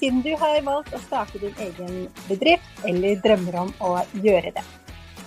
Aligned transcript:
siden 0.00 0.22
du 0.24 0.30
har 0.40 0.62
valgt 0.64 0.94
å 0.96 1.00
starte 1.04 1.40
din 1.42 1.56
egen 1.60 2.06
bedrift 2.24 2.84
eller 2.88 3.18
drømmer 3.20 3.58
om 3.66 3.72
å 3.84 3.90
gjøre 4.24 4.54
det. 4.56 4.62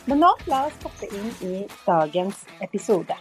Men 0.09 0.23
nå 0.23 0.31
la 0.49 0.63
oss 0.65 0.79
hoppe 0.81 1.09
inn 1.13 1.29
i 1.45 1.53
dagens 1.85 2.41
episode. 2.65 3.15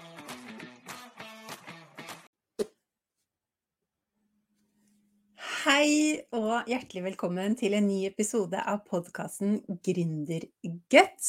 Hei 5.63 6.23
og 6.35 6.71
hjertelig 6.71 7.05
velkommen 7.05 7.53
til 7.61 7.77
en 7.77 7.85
ny 7.87 8.01
episode 8.09 8.59
av 8.59 8.81
podkasten 8.89 9.61
Gründerguts. 9.85 11.29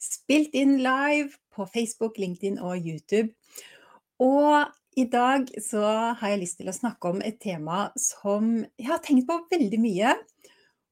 Spilt 0.00 0.54
inn 0.56 0.78
live 0.80 1.34
på 1.52 1.66
Facebook, 1.74 2.16
LinkedIn 2.22 2.56
og 2.62 2.78
YouTube. 2.78 3.34
Og 4.22 4.70
i 4.96 5.04
dag 5.08 5.48
så 5.62 5.82
har 6.18 6.32
jeg 6.32 6.42
lyst 6.42 6.58
til 6.60 6.68
å 6.68 6.76
snakke 6.76 7.12
om 7.12 7.22
et 7.24 7.38
tema 7.40 7.86
som 7.98 8.58
jeg 8.76 8.88
har 8.90 9.00
tenkt 9.04 9.28
på 9.28 9.38
veldig 9.52 9.80
mye, 9.80 10.14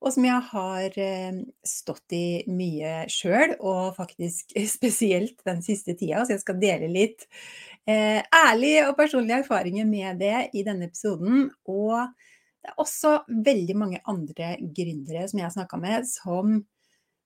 og 0.01 0.15
som 0.15 0.25
jeg 0.25 0.45
har 0.49 0.97
eh, 1.05 1.41
stått 1.67 2.15
i 2.17 2.25
mye 2.49 3.05
sjøl, 3.13 3.59
og 3.59 3.99
faktisk 3.99 4.55
spesielt 4.77 5.45
den 5.47 5.61
siste 5.65 5.95
tida. 5.99 6.25
Så 6.25 6.37
jeg 6.37 6.45
skal 6.45 6.61
dele 6.63 6.89
litt 6.93 7.27
eh, 7.85 8.23
ærlige 8.25 8.89
og 8.89 8.97
personlige 9.01 9.43
erfaringer 9.45 9.89
med 9.89 10.23
det 10.25 10.49
i 10.57 10.65
denne 10.65 10.89
episoden. 10.89 11.51
Og 11.69 12.09
det 12.61 12.73
er 12.73 12.81
også 12.81 13.19
veldig 13.29 13.77
mange 13.77 14.01
andre 14.09 14.55
gründere 14.61 15.29
som 15.29 15.43
jeg 15.43 15.49
har 15.49 15.57
snakka 15.59 15.81
med, 15.81 16.09
som, 16.09 16.57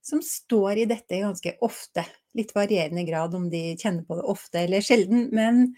som 0.03 0.23
står 0.27 0.83
i 0.83 0.91
dette 0.91 1.23
ganske 1.23 1.55
ofte. 1.63 2.07
Litt 2.35 2.55
varierende 2.55 3.05
grad 3.07 3.35
om 3.39 3.49
de 3.51 3.77
kjenner 3.79 4.03
på 4.07 4.19
det 4.19 4.25
ofte 4.31 4.65
eller 4.65 4.83
sjelden. 4.83 5.29
Men 5.35 5.69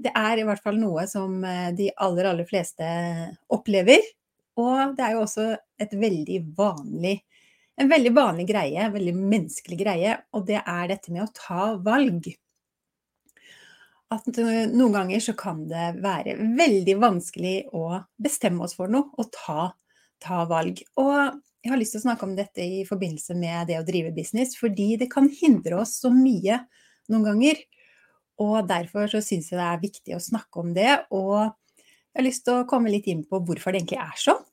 det 0.00 0.12
er 0.16 0.40
i 0.40 0.46
hvert 0.48 0.62
fall 0.64 0.78
noe 0.80 1.06
som 1.10 1.42
eh, 1.44 1.72
de 1.76 1.90
aller, 2.04 2.30
aller 2.30 2.48
fleste 2.48 2.86
opplever. 3.52 4.04
Og 4.56 4.96
det 4.96 5.04
er 5.04 5.16
jo 5.16 5.24
også 5.26 5.50
et 5.82 5.92
veldig 6.00 6.40
vanlig, 6.56 7.18
en 7.76 7.92
veldig 7.92 8.12
vanlig 8.16 8.48
greie, 8.48 8.80
en 8.80 8.94
veldig 8.94 9.14
menneskelig 9.18 9.78
greie, 9.82 10.16
og 10.32 10.46
det 10.48 10.62
er 10.62 10.92
dette 10.94 11.12
med 11.12 11.26
å 11.26 11.32
ta 11.36 11.74
valg. 11.84 12.30
At 14.14 14.28
noen 14.38 14.94
ganger 14.94 15.20
så 15.20 15.34
kan 15.36 15.64
det 15.68 15.96
være 16.00 16.38
veldig 16.56 16.94
vanskelig 17.02 17.56
å 17.74 17.98
bestemme 18.22 18.64
oss 18.64 18.76
for 18.78 18.92
noe 18.92 19.10
og 19.18 19.28
ta, 19.34 19.72
ta 20.22 20.44
valg. 20.48 20.80
Og 21.02 21.36
jeg 21.66 21.72
har 21.72 21.80
lyst 21.80 21.96
til 21.96 22.04
å 22.04 22.06
snakke 22.06 22.26
om 22.28 22.34
dette 22.38 22.62
i 22.62 22.82
forbindelse 22.86 23.34
med 23.34 23.66
det 23.70 23.80
å 23.80 23.86
drive 23.86 24.12
business, 24.14 24.54
fordi 24.58 24.92
det 25.00 25.10
kan 25.10 25.26
hindre 25.26 25.80
oss 25.82 25.96
så 25.98 26.12
mye 26.14 26.60
noen 27.10 27.26
ganger. 27.26 27.62
Og 28.42 28.58
derfor 28.68 29.08
så 29.10 29.22
syns 29.24 29.50
jeg 29.50 29.58
det 29.58 29.66
er 29.66 29.82
viktig 29.82 30.14
å 30.14 30.22
snakke 30.22 30.62
om 30.62 30.74
det. 30.76 30.92
Og 31.16 31.38
jeg 31.40 32.20
har 32.20 32.26
lyst 32.28 32.44
til 32.46 32.60
å 32.60 32.66
komme 32.68 32.92
litt 32.92 33.08
inn 33.10 33.24
på 33.26 33.40
hvorfor 33.42 33.72
det 33.72 33.82
egentlig 33.82 34.02
er 34.04 34.20
sånn. 34.20 34.44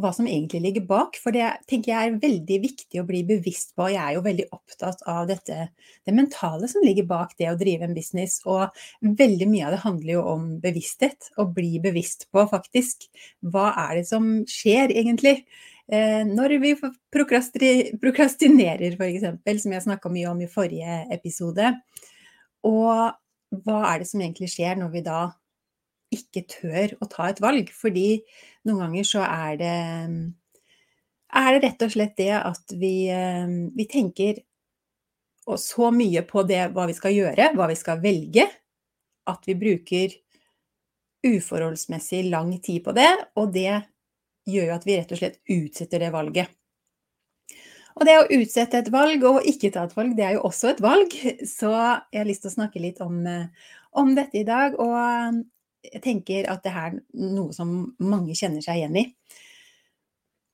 Hva 0.00 0.12
som 0.16 0.28
egentlig 0.30 0.62
ligger 0.64 0.84
bak. 0.88 1.18
For 1.20 1.34
det 1.34 1.48
tenker 1.68 1.90
jeg 1.90 2.10
er 2.12 2.20
veldig 2.22 2.58
viktig 2.62 3.00
å 3.02 3.06
bli 3.08 3.24
bevisst 3.28 3.74
på. 3.76 3.88
Jeg 3.92 4.00
er 4.00 4.14
jo 4.16 4.22
veldig 4.24 4.46
opptatt 4.54 5.02
av 5.10 5.26
dette, 5.28 5.66
det 6.06 6.14
mentale 6.16 6.70
som 6.70 6.84
ligger 6.86 7.08
bak 7.10 7.34
det 7.40 7.50
å 7.50 7.58
drive 7.60 7.88
en 7.88 7.96
business. 7.96 8.38
Og 8.46 8.70
veldig 9.18 9.50
mye 9.50 9.66
av 9.66 9.74
det 9.74 9.82
handler 9.82 10.14
jo 10.14 10.22
om 10.36 10.46
bevissthet. 10.62 11.32
Å 11.40 11.48
bli 11.48 11.80
bevisst 11.82 12.28
på 12.30 12.46
faktisk 12.52 13.10
hva 13.50 13.72
er 13.88 13.98
det 14.00 14.06
som 14.12 14.30
skjer 14.48 14.94
egentlig. 14.94 15.40
Eh, 15.90 16.22
når 16.22 16.54
vi 16.62 16.74
prokrastinerer, 17.10 18.94
f.eks., 18.94 19.62
som 19.64 19.72
jeg 19.74 19.84
snakka 19.86 20.12
mye 20.12 20.28
om 20.30 20.42
i 20.44 20.50
forrige 20.50 21.00
episode. 21.10 21.72
Og 22.68 23.10
hva 23.64 23.78
er 23.88 24.02
det 24.02 24.06
som 24.06 24.22
egentlig 24.22 24.52
skjer 24.52 24.78
når 24.78 24.92
vi 24.94 25.02
da 25.08 25.22
ikke 26.14 26.44
tør 26.50 26.94
å 27.02 27.08
ta 27.10 27.26
et 27.30 27.42
valg? 27.42 27.72
Fordi 27.74 28.20
noen 28.68 28.84
ganger 28.84 29.08
så 29.08 29.24
er 29.26 29.58
det, 29.58 29.74
er 31.42 31.50
det 31.56 31.64
rett 31.66 31.84
og 31.86 31.92
slett 31.96 32.16
det 32.20 32.32
at 32.38 32.78
vi, 32.78 32.94
vi 33.74 33.90
tenker 33.90 34.44
så 35.58 35.90
mye 35.90 36.22
på 36.28 36.44
det 36.46 36.68
hva 36.70 36.86
vi 36.86 36.94
skal 36.94 37.16
gjøre, 37.16 37.50
hva 37.58 37.66
vi 37.66 37.78
skal 37.78 37.98
velge, 37.98 38.46
at 39.26 39.46
vi 39.48 39.58
bruker 39.58 40.14
uforholdsmessig 41.26 42.28
lang 42.30 42.52
tid 42.62 42.84
på 42.84 42.94
det, 42.94 43.10
og 43.34 43.50
det 43.56 43.80
gjør 44.52 44.72
jo 44.72 44.78
at 44.78 44.88
vi 44.88 44.96
rett 44.98 45.12
og 45.14 45.20
slett 45.20 45.40
utsetter 45.50 46.02
det 46.02 46.14
valget. 46.14 46.56
Og 47.98 48.06
det 48.06 48.16
å 48.16 48.28
utsette 48.32 48.80
et 48.80 48.90
valg 48.92 49.24
og 49.28 49.46
ikke 49.48 49.72
ta 49.74 49.84
et 49.84 49.96
valg, 49.96 50.14
det 50.16 50.26
er 50.26 50.36
jo 50.38 50.46
også 50.48 50.70
et 50.72 50.82
valg. 50.84 51.14
Så 51.48 51.70
jeg 51.70 52.20
har 52.22 52.28
lyst 52.28 52.44
til 52.46 52.52
å 52.52 52.56
snakke 52.56 52.82
litt 52.82 53.00
om, 53.04 53.18
eh, 53.26 53.72
om 53.98 54.14
dette 54.16 54.40
i 54.40 54.46
dag. 54.46 54.76
Og 54.80 54.94
eh, 54.96 55.40
jeg 55.90 56.04
tenker 56.06 56.48
at 56.52 56.64
det 56.64 56.72
er 56.72 56.98
noe 57.20 57.52
som 57.56 57.90
mange 58.00 58.36
kjenner 58.38 58.64
seg 58.64 58.80
igjen 58.80 59.00
i. 59.02 59.06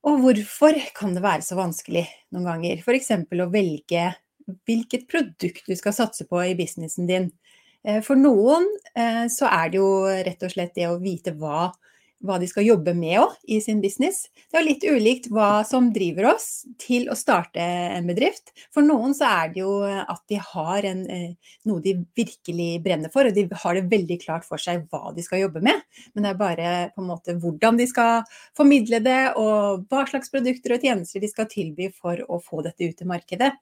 Og 0.07 0.21
hvorfor 0.23 0.77
kan 0.95 1.15
det 1.15 1.23
være 1.23 1.43
så 1.43 1.57
vanskelig 1.59 2.05
noen 2.35 2.47
ganger? 2.47 2.83
F.eks. 2.83 3.11
å 3.15 3.49
velge 3.51 4.05
hvilket 4.67 5.07
produkt 5.11 5.65
du 5.67 5.75
skal 5.75 5.95
satse 5.95 6.27
på 6.27 6.39
i 6.43 6.55
businessen 6.57 7.09
din. 7.09 7.31
Eh, 7.87 8.01
for 8.03 8.19
noen 8.19 8.67
så 9.31 9.45
er 9.51 9.69
det 9.69 9.77
jo 9.77 9.89
rett 10.25 10.41
og 10.41 10.49
slett 10.49 10.71
det 10.73 10.87
å 10.89 10.97
vite 10.97 11.35
hva 11.37 11.67
hva 12.25 12.37
de 12.41 12.47
skal 12.49 12.65
jobbe 12.65 12.93
med 12.97 13.19
òg 13.21 13.35
i 13.53 13.59
sin 13.61 13.81
business. 13.83 14.27
Det 14.49 14.59
er 14.59 14.65
litt 14.65 14.85
ulikt 14.87 15.29
hva 15.33 15.61
som 15.67 15.91
driver 15.93 16.31
oss 16.33 16.65
til 16.81 17.07
å 17.11 17.17
starte 17.17 17.61
en 17.61 18.07
bedrift. 18.09 18.53
For 18.73 18.85
noen 18.85 19.13
så 19.17 19.29
er 19.29 19.53
det 19.53 19.61
jo 19.61 19.73
at 19.85 20.23
de 20.31 20.39
har 20.41 20.87
en, 20.89 21.03
eh, 21.11 21.53
noe 21.69 21.83
de 21.83 21.95
virkelig 22.17 22.69
brenner 22.83 23.13
for, 23.13 23.27
og 23.27 23.35
de 23.35 23.47
har 23.51 23.77
det 23.77 23.89
veldig 23.91 24.19
klart 24.23 24.47
for 24.47 24.57
seg 24.57 24.87
hva 24.89 25.13
de 25.15 25.25
skal 25.25 25.45
jobbe 25.45 25.61
med. 25.61 25.81
Men 26.15 26.23
det 26.23 26.31
er 26.31 26.41
bare 26.41 26.91
på 26.95 27.03
en 27.03 27.11
måte 27.11 27.37
hvordan 27.37 27.77
de 27.77 27.87
skal 27.87 28.23
formidle 28.57 29.01
det, 29.03 29.33
og 29.37 29.85
hva 29.89 30.07
slags 30.09 30.31
produkter 30.33 30.75
og 30.75 30.81
tjenester 30.81 31.21
de 31.21 31.29
skal 31.31 31.45
tilby 31.51 31.91
for 31.93 32.17
å 32.27 32.41
få 32.41 32.63
dette 32.65 32.87
ut 32.87 33.01
i 33.01 33.09
markedet. 33.09 33.53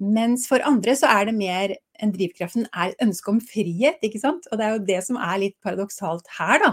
Mens 0.00 0.46
for 0.48 0.62
andre 0.66 0.94
så 0.98 1.10
er 1.12 1.28
det 1.28 1.36
mer 1.36 1.74
enn 2.02 2.12
drivkraften 2.14 2.66
er 2.72 2.94
ønsket 3.04 3.32
om 3.34 3.40
frihet, 3.44 3.98
ikke 4.02 4.20
sant. 4.22 4.48
Og 4.50 4.58
det 4.58 4.66
er 4.66 4.76
jo 4.76 4.84
det 4.88 5.00
som 5.06 5.18
er 5.20 5.42
litt 5.44 5.58
paradoksalt 5.64 6.30
her, 6.38 6.62
da. 6.62 6.72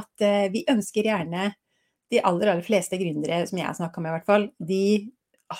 At 0.00 0.24
uh, 0.24 0.46
vi 0.52 0.66
ønsker 0.70 1.10
gjerne 1.10 1.50
De 2.10 2.18
aller, 2.26 2.48
aller 2.50 2.66
fleste 2.66 2.98
gründere 2.98 3.44
som 3.46 3.58
jeg 3.60 3.68
har 3.68 3.76
snakka 3.78 4.00
med, 4.02 4.10
i 4.10 4.14
hvert 4.16 4.26
fall, 4.26 4.46
de 4.66 5.12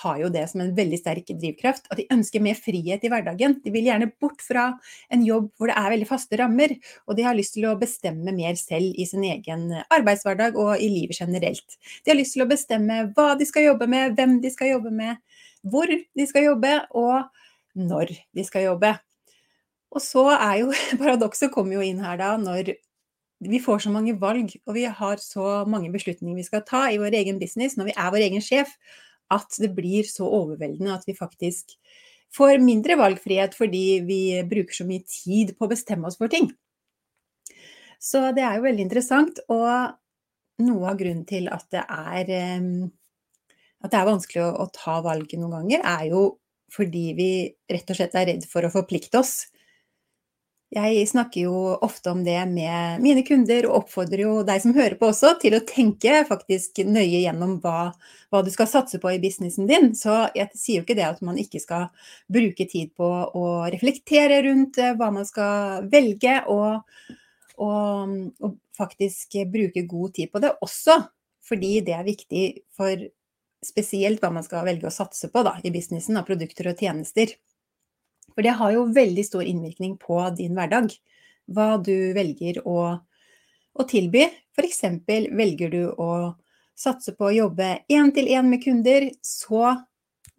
har 0.03 0.17
jo 0.21 0.31
det 0.33 0.43
som 0.51 0.63
en 0.63 0.73
veldig 0.75 0.99
sterk 0.99 1.31
drivkraft. 1.31 1.89
At 1.91 2.01
de 2.01 2.09
ønsker 2.15 2.43
mer 2.43 2.59
frihet 2.59 3.05
i 3.05 3.11
hverdagen. 3.11 3.57
De 3.65 3.73
vil 3.75 3.89
gjerne 3.89 4.11
bort 4.23 4.43
fra 4.45 4.67
en 5.15 5.23
jobb 5.27 5.51
hvor 5.59 5.71
det 5.71 5.77
er 5.79 5.95
veldig 5.95 6.09
faste 6.09 6.39
rammer. 6.41 6.75
Og 7.07 7.19
de 7.19 7.27
har 7.27 7.39
lyst 7.39 7.57
til 7.57 7.69
å 7.71 7.77
bestemme 7.81 8.35
mer 8.37 8.59
selv 8.61 8.99
i 8.99 9.07
sin 9.07 9.27
egen 9.27 9.69
arbeidshverdag 9.87 10.59
og 10.61 10.75
i 10.79 10.91
livet 10.91 11.23
generelt. 11.23 11.79
De 12.05 12.13
har 12.13 12.19
lyst 12.19 12.37
til 12.37 12.47
å 12.47 12.51
bestemme 12.51 13.03
hva 13.17 13.35
de 13.39 13.49
skal 13.49 13.71
jobbe 13.71 13.91
med, 13.91 14.19
hvem 14.19 14.39
de 14.43 14.53
skal 14.55 14.75
jobbe 14.75 14.95
med, 14.95 15.23
hvor 15.67 15.91
de 15.91 16.27
skal 16.29 16.49
jobbe, 16.51 16.73
og 16.97 17.29
når 17.79 18.15
de 18.37 18.45
skal 18.47 18.69
jobbe. 18.69 18.95
Og 19.91 20.03
så 20.05 20.27
er 20.37 20.63
jo 20.63 20.71
paradokset 21.03 21.53
kommer 21.55 21.79
jo 21.79 21.85
inn 21.87 22.03
her 22.05 22.19
da, 22.21 22.35
når 22.41 22.75
vi 23.41 23.61
får 23.63 23.87
så 23.87 23.93
mange 23.93 24.15
valg, 24.21 24.53
og 24.67 24.77
vi 24.77 24.85
har 24.85 25.23
så 25.23 25.63
mange 25.69 25.93
beslutninger 25.93 26.37
vi 26.37 26.47
skal 26.47 26.65
ta 26.69 26.87
i 26.93 27.01
vår 27.01 27.17
egen 27.23 27.41
business, 27.41 27.79
når 27.79 27.91
vi 27.91 27.97
er 27.97 28.13
vår 28.13 28.27
egen 28.27 28.45
sjef, 28.45 28.75
at 29.31 29.61
det 29.63 29.73
blir 29.77 30.07
så 30.09 30.27
overveldende 30.27 30.93
at 30.93 31.07
vi 31.09 31.17
faktisk 31.17 31.77
får 32.35 32.61
mindre 32.63 32.97
valgfrihet 32.99 33.57
fordi 33.59 34.03
vi 34.07 34.21
bruker 34.47 34.83
så 34.83 34.87
mye 34.87 35.03
tid 35.07 35.55
på 35.57 35.67
å 35.67 35.71
bestemme 35.73 36.07
oss 36.11 36.19
for 36.21 36.31
ting. 36.31 36.51
Så 38.01 38.31
det 38.37 38.45
er 38.47 38.57
jo 38.57 38.65
veldig 38.65 38.85
interessant, 38.87 39.43
og 39.53 39.97
noe 40.65 40.89
av 40.89 40.99
grunnen 41.01 41.27
til 41.29 41.49
at 41.53 41.67
det 41.73 41.83
er 41.85 42.33
ehm, 42.37 42.89
at 43.81 43.93
det 43.93 44.01
er 44.01 44.09
vanskelig 44.09 44.45
å, 44.45 44.51
å 44.65 44.67
ta 44.75 44.99
valget 45.05 45.41
noen 45.41 45.59
ganger, 45.61 45.85
er 45.87 46.11
jo 46.13 46.25
fordi 46.71 47.07
vi 47.19 47.31
rett 47.71 47.91
og 47.91 47.99
slett 47.99 48.15
er 48.19 48.29
redd 48.31 48.45
for 48.47 48.67
å 48.67 48.73
forplikte 48.73 49.19
oss. 49.21 49.49
Jeg 50.71 51.03
snakker 51.11 51.49
jo 51.49 51.55
ofte 51.83 52.13
om 52.13 52.21
det 52.23 52.39
med 52.47 53.01
mine 53.03 53.25
kunder, 53.27 53.67
og 53.67 53.81
oppfordrer 53.81 54.23
jo 54.23 54.35
deg 54.47 54.61
som 54.63 54.75
hører 54.77 54.95
på 55.01 55.09
også, 55.11 55.33
til 55.43 55.57
å 55.57 55.65
tenke 55.67 56.21
faktisk 56.29 56.79
nøye 56.87 57.25
gjennom 57.25 57.57
hva, 57.65 57.89
hva, 58.31 58.43
du 58.47 58.53
skal 58.55 58.69
satse 58.71 59.01
på 59.03 59.11
i 59.11 59.19
businessen 59.23 59.67
din. 59.67 59.91
Så 59.99 60.29
jeg 60.39 60.47
sier 60.55 60.79
jo 60.79 60.87
ikke 60.87 60.99
det 61.01 61.09
at 61.09 61.25
man 61.27 61.41
ikke 61.43 61.59
skal 61.63 61.89
bruke 62.31 62.69
tid 62.71 62.95
på 62.95 63.09
å 63.35 63.47
reflektere 63.67 64.45
rundt 64.47 64.79
eh, 64.79 64.95
hva 64.95 65.11
man 65.17 65.27
skal 65.27 65.91
velge, 65.91 66.39
og, 66.55 67.19
og, 67.59 68.15
og 68.39 68.55
faktisk 68.79 69.41
bruke 69.51 69.83
god 69.91 70.15
tid 70.21 70.31
på 70.31 70.45
det 70.45 70.55
også. 70.63 71.01
Fordi 71.51 71.81
det 71.83 71.99
er 71.99 72.07
viktig 72.07 72.45
for 72.79 73.11
spesielt 73.65 74.23
hva 74.23 74.31
man 74.33 74.45
skal 74.47 74.65
velge 74.67 74.89
å 74.89 74.95
satse 74.95 75.29
på 75.33 75.43
da, 75.45 75.57
i 75.65 75.73
businessen 75.73 76.19
av 76.21 76.27
produkter 76.29 76.71
og 76.71 76.81
tjenester. 76.81 77.35
For 78.35 78.47
det 78.47 78.57
har 78.61 78.75
jo 78.75 78.89
veldig 78.95 79.25
stor 79.27 79.45
innvirkning 79.45 79.97
på 80.01 80.23
din 80.39 80.57
hverdag, 80.57 80.93
hva 81.51 81.75
du 81.83 82.13
velger 82.17 82.63
å, 82.69 82.81
å 83.75 83.87
tilby. 83.91 84.27
F.eks. 84.57 84.83
velger 85.35 85.73
du 85.73 85.83
å 85.91 86.11
satse 86.79 87.13
på 87.17 87.29
å 87.29 87.37
jobbe 87.37 87.83
én-til-én 87.93 88.49
med 88.49 88.63
kunder, 88.65 89.11
så 89.21 89.75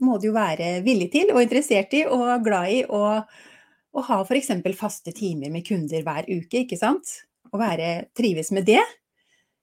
må 0.02 0.18
du 0.18 0.32
jo 0.32 0.38
være 0.38 0.80
villig 0.86 1.12
til 1.14 1.34
og 1.34 1.44
interessert 1.44 1.94
i 1.94 2.06
og 2.10 2.46
glad 2.46 2.72
i 2.74 2.80
å, 2.90 3.04
å 3.22 4.06
ha 4.08 4.22
f.eks. 4.24 4.50
faste 4.80 5.14
timer 5.14 5.54
med 5.54 5.68
kunder 5.68 6.02
hver 6.06 6.26
uke, 6.26 6.64
ikke 6.64 6.80
sant? 6.80 7.20
Og 7.52 7.60
være, 7.62 8.08
trives 8.18 8.50
med 8.56 8.66
det. 8.70 8.82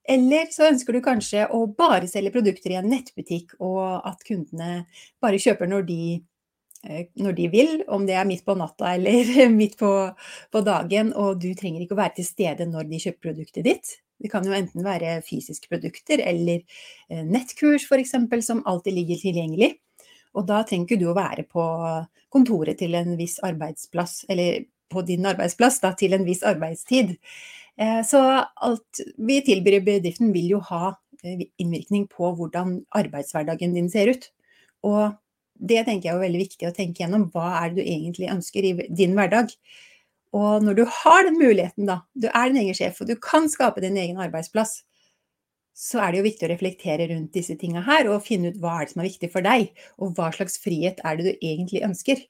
Eller 0.09 0.49
så 0.55 0.71
ønsker 0.71 0.97
du 0.97 1.03
kanskje 1.05 1.45
å 1.53 1.67
bare 1.77 2.09
selge 2.09 2.33
produkter 2.33 2.73
i 2.73 2.79
en 2.81 2.89
nettbutikk, 2.89 3.59
og 3.61 4.01
at 4.09 4.25
kundene 4.25 4.87
bare 5.23 5.41
kjøper 5.43 5.69
når 5.69 5.85
de, 5.91 6.03
eh, 6.89 7.09
når 7.21 7.37
de 7.37 7.49
vil, 7.53 7.73
om 7.93 8.07
det 8.09 8.17
er 8.17 8.29
midt 8.29 8.47
på 8.47 8.57
natta 8.57 8.95
eller 8.97 9.49
midt 9.61 9.77
på, 9.81 9.93
på, 10.53 10.63
dagen, 10.65 11.13
og 11.13 11.43
du 11.43 11.51
trenger 11.59 11.85
ikke 11.85 11.99
å 11.99 12.01
være 12.01 12.19
til 12.21 12.29
stede 12.29 12.69
når 12.71 12.89
de 12.89 13.03
kjøper 13.05 13.29
produktet 13.29 13.69
ditt. 13.69 13.99
Det 14.19 14.33
kan 14.33 14.47
jo 14.47 14.57
enten 14.57 14.83
være 14.83 15.21
fysiske 15.27 15.69
produkter 15.71 16.25
eller 16.25 16.65
eh, 17.13 17.23
nettkurs 17.23 17.85
f.eks., 17.85 18.17
som 18.47 18.65
alltid 18.65 18.97
ligger 18.97 19.21
tilgjengelig. 19.27 19.75
Og 20.37 20.49
da 20.49 20.63
trenger 20.65 20.89
ikke 20.89 21.03
du 21.03 21.09
å 21.11 21.19
være 21.19 21.45
på 21.49 21.69
kontoret 22.33 22.81
til 22.81 22.97
en 22.97 23.15
viss 23.21 23.39
arbeidsplass, 23.45 24.23
eller 24.33 24.65
på 24.89 25.05
din 25.05 25.27
arbeidsplass 25.29 25.81
da, 25.85 25.93
til 25.97 26.17
en 26.17 26.25
viss 26.27 26.43
arbeidstid. 26.47 27.15
Eh, 27.79 28.01
så 28.07 28.21
alt 28.55 29.03
vi 29.17 29.39
tilbyr 29.47 29.79
i 29.79 29.85
bedriften 29.87 30.33
vil 30.35 30.51
jo 30.57 30.63
ha 30.71 30.97
eh, 31.23 31.47
innvirkning 31.63 32.09
på 32.11 32.33
hvordan 32.39 32.81
arbeidshverdagen 32.99 33.77
din 33.77 33.91
ser 33.93 34.11
ut. 34.15 34.31
Og 34.87 35.15
det 35.59 35.85
tenker 35.87 36.11
jeg 36.11 36.17
er 36.17 36.25
veldig 36.25 36.43
viktig 36.43 36.69
å 36.69 36.75
tenke 36.75 37.05
gjennom. 37.05 37.29
Hva 37.35 37.53
er 37.61 37.71
det 37.71 37.81
du 37.81 37.87
egentlig 37.87 38.33
ønsker 38.33 38.67
i 38.67 38.75
din 38.89 39.15
hverdag? 39.19 39.55
Og 40.37 40.65
når 40.65 40.77
du 40.77 40.85
har 41.01 41.25
den 41.25 41.39
muligheten, 41.41 41.87
da, 41.89 42.03
du 42.15 42.29
er 42.29 42.51
din 42.51 42.61
egen 42.63 42.77
sjef 42.77 43.01
og 43.01 43.09
du 43.09 43.17
kan 43.23 43.49
skape 43.51 43.83
din 43.83 43.97
egen 43.97 44.21
arbeidsplass, 44.21 44.83
så 45.79 46.03
er 46.03 46.11
det 46.11 46.19
jo 46.19 46.27
viktig 46.27 46.47
å 46.47 46.51
reflektere 46.51 47.07
rundt 47.13 47.37
disse 47.37 47.55
tinga 47.59 47.85
her 47.87 48.11
og 48.11 48.25
finne 48.27 48.51
ut 48.51 48.59
hva 48.59 48.81
er 48.81 48.89
det 48.89 48.93
som 48.93 49.03
er 49.03 49.09
viktig 49.09 49.31
for 49.31 49.47
deg, 49.47 49.71
og 50.03 50.19
hva 50.19 50.33
slags 50.35 50.59
frihet 50.61 50.99
er 51.07 51.19
det 51.19 51.29
du 51.29 51.47
egentlig 51.47 51.85
ønsker. 51.87 52.25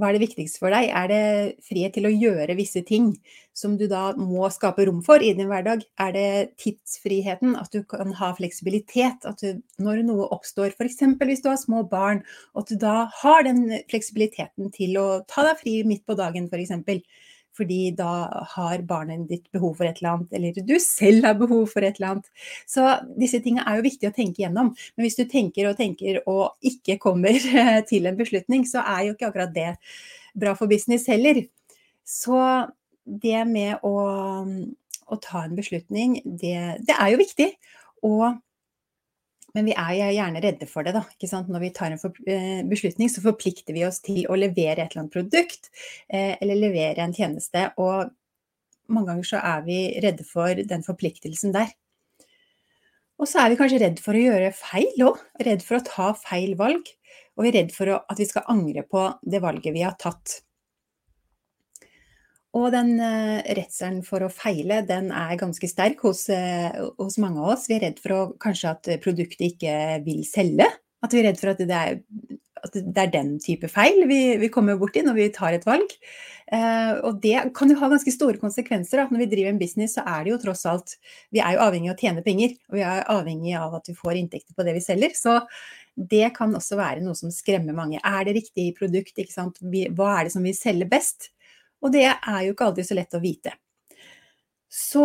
Hva 0.00 0.08
er 0.08 0.16
det 0.16 0.22
viktigste 0.22 0.62
for 0.62 0.72
deg? 0.72 0.88
Er 0.96 1.08
det 1.10 1.24
frihet 1.66 1.92
til 1.92 2.08
å 2.08 2.12
gjøre 2.12 2.56
visse 2.56 2.80
ting 2.88 3.10
som 3.56 3.74
du 3.76 3.84
da 3.90 4.14
må 4.16 4.48
skape 4.48 4.86
rom 4.88 5.02
for 5.04 5.20
i 5.20 5.34
din 5.36 5.50
hverdag? 5.50 5.82
Er 6.00 6.14
det 6.16 6.30
tidsfriheten, 6.62 7.52
at 7.60 7.68
du 7.74 7.82
kan 7.84 8.14
ha 8.16 8.30
fleksibilitet? 8.38 9.26
At 9.28 9.44
du, 9.44 9.60
når 9.82 10.00
noe 10.08 10.30
oppstår, 10.32 10.72
f.eks. 10.72 11.02
hvis 11.20 11.44
du 11.44 11.50
har 11.52 11.60
små 11.60 11.84
barn, 11.90 12.22
at 12.56 12.72
du 12.72 12.80
da 12.80 13.10
har 13.20 13.44
den 13.44 13.66
fleksibiliteten 13.92 14.72
til 14.72 14.96
å 15.02 15.08
ta 15.28 15.44
deg 15.50 15.60
fri 15.60 15.76
midt 15.84 16.06
på 16.08 16.16
dagen, 16.16 16.48
f.eks 16.48 17.04
fordi 17.56 17.90
da 17.98 18.44
har 18.54 18.82
barnet 18.88 19.26
ditt 19.28 19.46
behov 19.54 19.76
for 19.78 19.88
et 19.88 19.98
eller 20.00 20.14
annet, 20.14 20.34
eller 20.36 20.60
du 20.66 20.76
selv 20.82 21.26
har 21.26 21.38
behov 21.38 21.66
for 21.72 21.86
et 21.86 21.98
eller 21.98 22.14
annet. 22.14 22.44
Så 22.68 22.86
disse 23.18 23.40
tingene 23.42 23.66
er 23.66 23.78
jo 23.78 23.86
viktig 23.88 24.10
å 24.10 24.16
tenke 24.16 24.44
gjennom. 24.44 24.72
Men 24.94 25.06
hvis 25.06 25.18
du 25.18 25.24
tenker 25.30 25.70
og 25.70 25.78
tenker 25.80 26.20
og 26.30 26.56
ikke 26.66 27.00
kommer 27.02 27.36
til 27.90 28.10
en 28.10 28.20
beslutning, 28.20 28.66
så 28.68 28.84
er 28.84 29.08
jo 29.08 29.16
ikke 29.16 29.30
akkurat 29.30 29.54
det 29.56 29.72
bra 30.38 30.54
for 30.58 30.70
business 30.70 31.08
heller. 31.10 31.42
Så 32.06 32.38
det 33.04 33.42
med 33.48 33.82
å, 33.86 33.96
å 35.10 35.20
ta 35.22 35.44
en 35.46 35.58
beslutning, 35.58 36.20
det, 36.24 36.56
det 36.86 36.96
er 36.96 37.12
jo 37.12 37.20
viktig. 37.20 37.50
Og 38.06 38.38
men 39.56 39.66
vi 39.66 39.74
er 39.74 40.12
gjerne 40.14 40.42
redde 40.44 40.68
for 40.70 40.86
det, 40.86 40.94
da. 40.94 41.02
Når 41.48 41.62
vi 41.64 41.72
tar 41.74 41.94
en 41.94 42.00
eh, 42.30 42.62
beslutning, 42.70 43.10
så 43.10 43.22
forplikter 43.24 43.76
vi 43.76 43.84
oss 43.86 44.00
til 44.04 44.24
å 44.30 44.38
levere 44.38 44.84
et 44.84 44.92
eller 44.92 45.04
annet 45.04 45.16
produkt, 45.16 45.70
eh, 46.08 46.36
eller 46.40 46.58
levere 46.58 47.04
en 47.04 47.14
tjeneste. 47.16 47.68
Og 47.82 48.12
mange 48.90 49.10
ganger 49.10 49.30
så 49.32 49.42
er 49.42 49.64
vi 49.66 49.80
redde 50.02 50.26
for 50.26 50.62
den 50.70 50.86
forpliktelsen 50.86 51.54
der. 51.56 51.72
Og 53.20 53.28
så 53.28 53.42
er 53.42 53.52
vi 53.52 53.58
kanskje 53.60 53.82
redd 53.82 53.98
for 54.00 54.16
å 54.16 54.22
gjøre 54.22 54.52
feil 54.56 55.02
òg. 55.04 55.18
Redd 55.44 55.64
for 55.66 55.76
å 55.76 55.84
ta 55.84 56.12
feil 56.16 56.54
valg. 56.60 56.86
Og 57.36 57.44
vi 57.44 57.50
er 57.50 57.58
redd 57.60 57.74
for 57.74 57.92
at 57.98 58.20
vi 58.20 58.28
skal 58.28 58.48
angre 58.52 58.86
på 58.88 59.02
det 59.28 59.42
valget 59.44 59.76
vi 59.76 59.84
har 59.84 59.98
tatt. 60.00 60.40
Og 62.58 62.72
den 62.74 62.96
uh, 62.98 63.38
redselen 63.54 64.00
for 64.06 64.26
å 64.26 64.32
feile, 64.32 64.80
den 64.86 65.12
er 65.14 65.38
ganske 65.38 65.68
sterk 65.70 66.02
hos, 66.02 66.24
uh, 66.34 66.90
hos, 66.98 67.18
mange 67.22 67.38
av 67.38 67.54
oss. 67.54 67.68
Vi 67.70 67.76
er 67.76 67.84
redd 67.86 68.00
for 68.02 68.16
å, 68.16 68.22
kanskje 68.42 68.72
at 68.72 68.90
produktet 69.04 69.52
ikke 69.52 69.74
vil 70.06 70.24
selge. 70.26 70.66
At 71.00 71.14
vi 71.14 71.22
er 71.22 71.30
redd 71.30 71.38
for 71.40 71.52
at 71.52 71.62
det 71.62 71.76
er, 71.76 72.00
at 72.60 72.74
det 72.74 73.04
er 73.04 73.14
den 73.14 73.36
type 73.40 73.70
feil 73.72 74.02
vi, 74.10 74.36
vi, 74.42 74.50
kommer 74.52 74.76
borti 74.80 75.04
når 75.06 75.16
vi 75.16 75.30
tar 75.36 75.56
et 75.56 75.64
valg. 75.68 75.94
Uh, 76.50 76.98
og 77.06 77.20
det 77.22 77.38
kan 77.54 77.70
jo 77.70 77.78
ha 77.78 77.92
ganske 77.92 78.16
store 78.16 78.42
konsekvenser. 78.42 78.98
Da. 78.98 79.06
Når 79.14 79.24
vi 79.24 79.30
driver 79.36 79.54
en 79.54 79.62
business, 79.62 79.94
så 79.94 80.02
er 80.02 80.26
det 80.26 80.34
jo 80.34 80.42
tross 80.42 80.66
alt 80.66 80.96
Vi 81.30 81.38
er 81.38 81.54
jo 81.54 81.62
avhengig 81.68 81.92
av 81.92 81.94
å 81.94 82.02
tjene 82.02 82.26
penger, 82.26 82.58
og 82.66 82.80
vi 82.80 82.86
er 82.88 83.06
avhengig 83.14 83.54
av 83.62 83.78
at 83.78 83.92
vi 83.92 83.94
får 83.94 84.18
inntekter 84.18 84.58
på 84.58 84.66
det 84.66 84.74
vi 84.74 84.82
selger. 84.82 85.14
Så 85.14 85.38
det 85.94 86.32
kan 86.34 86.50
også 86.56 86.78
være 86.80 87.04
noe 87.04 87.14
som 87.14 87.30
skremmer 87.34 87.76
mange. 87.76 88.02
Er 88.02 88.26
det 88.26 88.40
riktig 88.40 88.72
produkt? 88.78 89.22
Hva 89.30 90.16
er 90.16 90.26
det 90.26 90.34
som 90.34 90.42
vil 90.42 90.58
selge 90.58 90.90
best? 90.90 91.30
Og 91.80 91.92
det 91.94 92.06
er 92.08 92.40
jo 92.44 92.54
ikke 92.54 92.68
alltid 92.68 92.88
så 92.88 92.96
lett 92.98 93.16
å 93.16 93.22
vite. 93.22 93.54
Så 94.70 95.04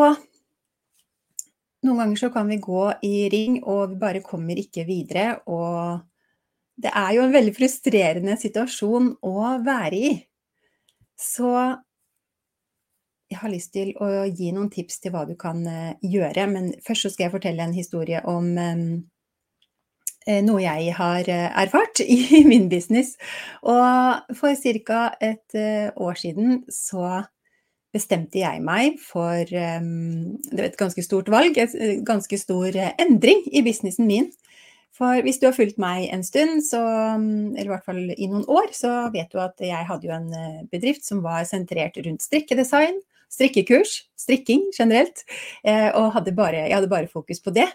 noen 1.85 2.01
ganger 2.01 2.19
så 2.19 2.29
kan 2.33 2.49
vi 2.49 2.59
gå 2.61 2.83
i 3.05 3.15
ring, 3.31 3.61
og 3.63 3.93
vi 3.93 4.01
bare 4.01 4.25
kommer 4.25 4.59
ikke 4.59 4.85
videre. 4.87 5.39
Og 5.47 6.01
det 6.81 6.91
er 6.91 7.15
jo 7.15 7.25
en 7.25 7.33
veldig 7.35 7.55
frustrerende 7.55 8.37
situasjon 8.41 9.11
å 9.25 9.35
være 9.65 9.99
i. 9.99 10.13
Så 11.15 11.51
jeg 13.31 13.39
har 13.41 13.51
lyst 13.51 13.71
til 13.73 13.93
å 14.03 14.25
gi 14.27 14.51
noen 14.53 14.69
tips 14.73 14.99
til 15.01 15.13
hva 15.15 15.23
du 15.25 15.33
kan 15.39 15.63
eh, 15.67 15.97
gjøre. 16.03 16.45
Men 16.51 16.71
først 16.85 17.07
så 17.07 17.13
skal 17.13 17.27
jeg 17.27 17.35
fortelle 17.37 17.65
en 17.65 17.77
historie 17.77 18.21
om 18.29 18.51
Eh, 18.59 18.75
noe 20.25 20.63
jeg 20.63 20.93
har 20.97 21.29
eh, 21.29 21.47
erfart 21.63 22.01
i 22.01 22.43
min 22.49 22.67
business. 22.69 23.15
Og 23.61 24.35
for 24.37 24.57
ca. 24.57 25.01
et 25.21 25.57
eh, 25.57 25.91
år 25.95 26.19
siden 26.19 26.63
så 26.69 27.23
bestemte 27.95 28.41
jeg 28.41 28.59
meg 28.59 28.97
for 28.99 29.39
et 29.47 30.73
ganske 30.75 30.99
stort 31.05 31.29
valg, 31.31 31.55
et 31.55 32.01
ganske 32.03 32.37
stor 32.41 32.75
endring 32.99 33.45
i 33.55 33.61
businessen 33.63 34.09
min. 34.09 34.27
For 34.91 35.23
hvis 35.23 35.39
du 35.39 35.45
har 35.47 35.55
fulgt 35.55 35.79
meg 35.79 36.09
en 36.11 36.23
stund, 36.23 36.59
så, 36.67 36.81
eller 37.15 37.69
i 37.69 37.71
hvert 37.71 37.87
fall 37.87 38.01
i 38.11 38.27
noen 38.27 38.43
år, 38.51 38.67
så 38.75 38.91
vet 39.15 39.31
du 39.31 39.39
at 39.39 39.63
jeg 39.63 39.87
hadde 39.87 40.09
jo 40.09 40.11
en 40.11 40.27
bedrift 40.73 41.07
som 41.07 41.23
var 41.23 41.47
sentrert 41.47 41.95
rundt 42.03 42.27
strikkedesign, 42.27 42.99
strikkekurs, 43.31 44.01
strikking 44.19 44.67
generelt, 44.75 45.23
og 45.95 46.11
hadde 46.17 46.35
bare, 46.35 46.65
jeg 46.67 46.75
hadde 46.75 46.91
bare 46.91 47.11
fokus 47.11 47.39
på 47.39 47.55
det. 47.55 47.69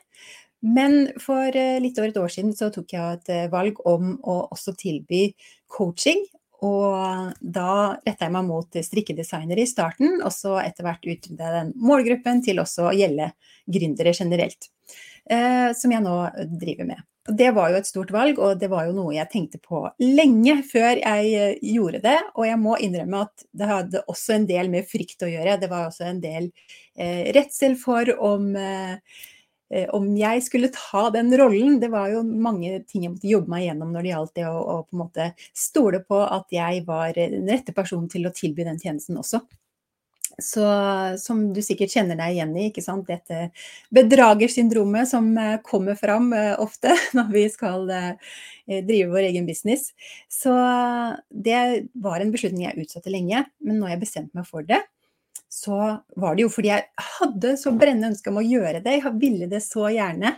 Men 0.61 1.09
for 1.21 1.57
eh, 1.57 1.79
litt 1.81 1.99
over 1.99 2.12
et 2.12 2.21
år 2.21 2.33
siden 2.33 2.52
så 2.57 2.69
tok 2.73 2.93
jeg 2.93 3.21
et 3.21 3.33
eh, 3.33 3.49
valg 3.52 3.81
om 3.88 4.17
å 4.21 4.37
også 4.52 4.76
tilby 4.79 5.31
coaching. 5.73 6.23
Og 6.61 7.33
da 7.40 7.75
retta 8.05 8.26
jeg 8.26 8.35
meg 8.35 8.45
mot 8.45 8.81
strikkedesignere 8.85 9.64
i 9.64 9.69
starten, 9.69 10.19
og 10.21 10.33
så 10.35 10.59
etter 10.61 10.85
hvert 10.85 11.07
utvida 11.09 11.55
den 11.55 11.71
målgruppen 11.81 12.43
til 12.45 12.61
også 12.61 12.90
å 12.90 12.97
gjelde 12.97 13.31
gründere 13.64 14.12
generelt. 14.12 14.69
Eh, 15.31 15.71
som 15.76 15.93
jeg 15.95 16.05
nå 16.05 16.17
driver 16.61 16.88
med. 16.90 17.07
Det 17.31 17.50
var 17.55 17.71
jo 17.71 17.79
et 17.79 17.87
stort 17.88 18.11
valg, 18.12 18.38
og 18.43 18.61
det 18.61 18.71
var 18.73 18.88
jo 18.88 18.95
noe 18.97 19.14
jeg 19.14 19.29
tenkte 19.31 19.61
på 19.62 19.83
lenge 20.02 20.57
før 20.67 20.99
jeg 20.99 21.59
gjorde 21.62 22.00
det. 22.05 22.17
Og 22.35 22.49
jeg 22.49 22.61
må 22.61 22.76
innrømme 22.81 23.25
at 23.29 23.45
det 23.57 23.69
hadde 23.71 24.05
også 24.11 24.37
en 24.37 24.49
del 24.49 24.73
med 24.73 24.88
frykt 24.88 25.23
å 25.25 25.31
gjøre. 25.31 25.59
Det 25.61 25.69
var 25.71 25.88
også 25.88 26.09
en 26.11 26.23
del 26.25 26.49
eh, 26.97 27.29
redsel 27.37 27.76
for 27.81 28.11
om 28.25 28.50
eh, 28.59 28.97
om 29.95 30.09
jeg 30.19 30.43
skulle 30.43 30.73
ta 30.75 31.07
den 31.15 31.31
rollen. 31.39 31.79
Det 31.83 31.91
var 31.93 32.11
jo 32.11 32.25
mange 32.27 32.81
ting 32.89 33.05
jeg 33.07 33.15
måtte 33.15 33.31
jobbe 33.31 33.53
meg 33.53 33.69
gjennom 33.69 33.95
når 33.95 34.03
det 34.03 34.12
gjaldt 34.12 34.37
det 34.41 34.47
å, 34.50 34.59
å 34.59 34.77
på 34.83 34.97
en 34.97 35.03
måte 35.05 35.31
stole 35.55 36.03
på 36.03 36.21
at 36.27 36.50
jeg 36.55 36.85
var 36.89 37.15
den 37.15 37.47
rette 37.50 37.75
personen 37.77 38.11
til 38.11 38.27
å 38.27 38.35
tilby 38.35 38.67
den 38.67 38.81
tjenesten 38.83 39.21
også. 39.21 39.43
Så 40.41 40.65
som 41.21 41.43
du 41.53 41.61
sikkert 41.62 41.93
kjenner 41.93 42.17
deg 42.17 42.37
igjen 42.37 42.53
i, 42.57 42.69
ikke 42.71 42.85
sant? 42.85 43.09
dette 43.11 43.50
bedragersyndromet 43.95 45.11
som 45.11 45.27
eh, 45.39 45.59
kommer 45.67 45.99
fram 45.99 46.31
eh, 46.33 46.55
ofte 46.62 46.95
når 47.19 47.35
vi 47.35 47.45
skal 47.53 47.91
drive 47.91 49.11
vår 49.11 49.27
egen 49.33 49.47
business. 49.49 49.91
Så 50.31 50.55
det 51.29 51.91
var 51.99 52.23
en 52.23 52.33
beslutning 52.33 52.69
jeg 52.69 52.87
utsatte 52.87 53.12
lenge, 53.12 53.45
men 53.59 53.79
nå 53.79 53.89
har 53.89 53.97
jeg 53.97 54.07
bestemt 54.07 54.35
meg 54.39 54.47
for 54.49 54.67
det 54.67 54.81
så 55.50 55.76
var 56.16 56.37
det 56.37 56.45
jo 56.45 56.50
fordi 56.52 56.71
jeg 56.71 57.07
hadde 57.19 57.57
så 57.59 57.73
brennende 57.75 58.12
ønske 58.12 58.30
om 58.30 58.38
å 58.38 58.47
gjøre 58.47 58.78
det. 58.85 59.00
Jeg 59.00 59.14
ville 59.19 59.49
det 59.50 59.62
så 59.64 59.88
gjerne 59.90 60.37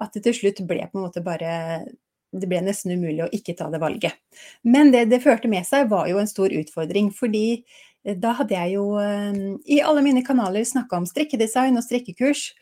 at 0.00 0.12
det 0.12 0.22
til 0.26 0.36
slutt 0.36 0.60
ble 0.68 0.84
på 0.84 0.98
en 0.98 1.06
måte 1.06 1.24
bare 1.24 1.86
Det 2.30 2.46
ble 2.46 2.60
nesten 2.62 2.92
umulig 2.94 3.24
å 3.24 3.32
ikke 3.34 3.56
ta 3.58 3.66
det 3.72 3.80
valget. 3.82 4.14
Men 4.62 4.92
det 4.94 5.08
det 5.10 5.18
førte 5.24 5.48
med 5.50 5.66
seg, 5.66 5.88
var 5.90 6.06
jo 6.06 6.20
en 6.20 6.28
stor 6.30 6.52
utfordring. 6.54 7.08
Fordi 7.10 7.64
eh, 8.04 8.14
da 8.14 8.36
hadde 8.38 8.54
jeg 8.54 8.76
jo 8.76 8.84
eh, 9.02 9.40
i 9.66 9.80
alle 9.82 10.04
mine 10.04 10.22
kanaler 10.22 10.62
snakka 10.62 11.00
om 11.00 11.08
strikkedesign 11.10 11.74
og 11.74 11.82
strikkekurs. 11.82 12.52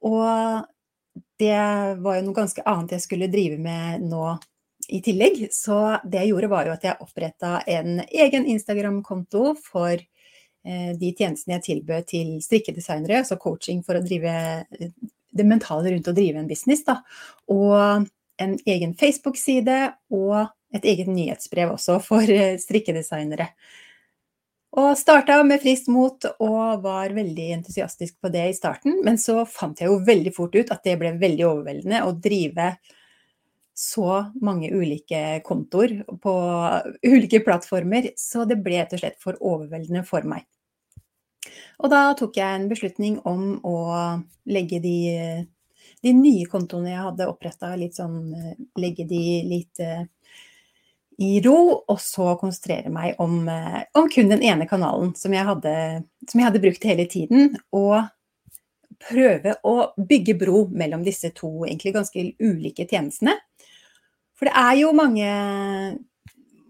Og 0.00 0.64
det 1.42 1.58
var 2.00 2.16
jo 2.16 2.24
noe 2.24 2.38
ganske 2.38 2.64
annet 2.64 2.96
jeg 2.96 3.04
skulle 3.04 3.28
drive 3.28 3.60
med 3.60 4.06
nå 4.08 4.38
i 4.88 5.02
tillegg. 5.04 5.44
Så 5.52 5.98
det 6.06 6.22
jeg 6.22 6.32
gjorde, 6.32 6.52
var 6.54 6.70
jo 6.70 6.74
at 6.78 6.88
jeg 6.88 7.04
oppretta 7.04 7.58
en 7.68 8.00
egen 8.08 8.48
Instagram-konto 8.54 9.52
for 9.60 10.00
de 10.62 11.08
tjenestene 11.18 11.56
jeg 11.56 11.64
tilbød 11.66 12.04
til 12.12 12.28
strikkedesignere, 12.44 13.24
altså 13.24 13.34
coaching 13.42 13.80
for 13.82 13.98
å 13.98 14.02
drive 14.04 14.30
det 15.32 15.46
mentale 15.48 15.90
rundt 15.90 16.10
å 16.10 16.16
drive 16.16 16.38
en 16.38 16.50
business. 16.50 16.84
Da. 16.86 17.00
Og 17.50 18.06
en 18.42 18.56
egen 18.66 18.94
Facebook-side 18.98 19.78
og 20.14 20.36
et 20.72 20.86
eget 20.88 21.08
nyhetsbrev 21.10 21.74
også 21.74 21.98
for 22.04 22.28
eh, 22.32 22.58
strikkedesignere. 22.60 23.48
Og 24.80 24.94
starta 24.96 25.36
med 25.44 25.60
friskt 25.60 25.90
mot 25.92 26.24
og 26.40 26.84
var 26.84 27.12
veldig 27.12 27.50
entusiastisk 27.58 28.16
på 28.24 28.30
det 28.32 28.46
i 28.48 28.56
starten. 28.56 29.02
Men 29.04 29.18
så 29.20 29.42
fant 29.44 29.82
jeg 29.82 29.90
jo 29.90 30.00
veldig 30.06 30.32
fort 30.32 30.56
ut 30.56 30.72
at 30.72 30.80
det 30.86 30.96
ble 31.00 31.12
veldig 31.20 31.44
overveldende 31.48 32.00
å 32.06 32.14
drive 32.16 32.70
så 33.74 34.24
mange 34.44 34.70
ulike 34.72 35.40
kontoer 35.46 36.02
på 36.22 36.34
ulike 37.06 37.40
plattformer. 37.44 38.10
Så 38.16 38.44
det 38.48 38.60
ble 38.64 38.82
rett 38.82 38.92
og 38.96 39.02
slett 39.02 39.20
for 39.22 39.38
overveldende 39.40 40.04
for 40.08 40.26
meg. 40.28 40.46
Og 41.82 41.90
da 41.90 42.12
tok 42.18 42.36
jeg 42.38 42.58
en 42.58 42.68
beslutning 42.70 43.18
om 43.26 43.56
å 43.66 43.78
legge 44.46 44.78
de, 44.82 44.98
de 46.04 46.14
nye 46.14 46.46
kontoene 46.50 46.92
jeg 46.92 47.06
hadde 47.08 47.30
oppretta, 47.30 47.74
litt 47.78 47.98
sånn 47.98 48.20
Legge 48.78 49.06
de 49.08 49.22
litt 49.48 49.82
eh, 49.82 50.04
i 51.22 51.40
ro, 51.44 51.82
og 51.90 52.00
så 52.00 52.32
konsentrere 52.40 52.90
meg 52.92 53.18
om, 53.22 53.48
eh, 53.48 53.82
om 53.98 54.08
kun 54.10 54.30
den 54.30 54.42
ene 54.46 54.66
kanalen 54.70 55.14
som 55.18 55.34
jeg, 55.34 55.44
hadde, 55.46 55.74
som 56.28 56.40
jeg, 56.40 56.48
hadde, 56.48 56.62
brukt 56.62 56.86
hele 56.88 57.06
tiden. 57.10 57.56
Og 57.74 57.98
prøve 59.02 59.56
å 59.66 59.76
bygge 59.98 60.36
bro 60.38 60.66
mellom 60.70 61.02
disse 61.06 61.32
to 61.34 61.64
egentlig 61.66 61.94
ganske 61.96 62.26
ulike 62.42 62.86
tjenestene. 62.86 63.34
For 64.42 64.50
det 64.50 64.58
er 64.58 64.76
jo 64.80 64.88
mange, 64.90 65.26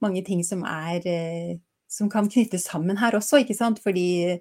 mange 0.04 0.20
ting 0.26 0.42
som, 0.44 0.60
er, 0.68 1.00
eh, 1.08 1.54
som 1.88 2.10
kan 2.12 2.26
knyttes 2.28 2.66
sammen 2.68 2.98
her 3.00 3.16
også, 3.16 3.40
ikke 3.40 3.56
sant. 3.56 3.78
Fordi 3.80 4.36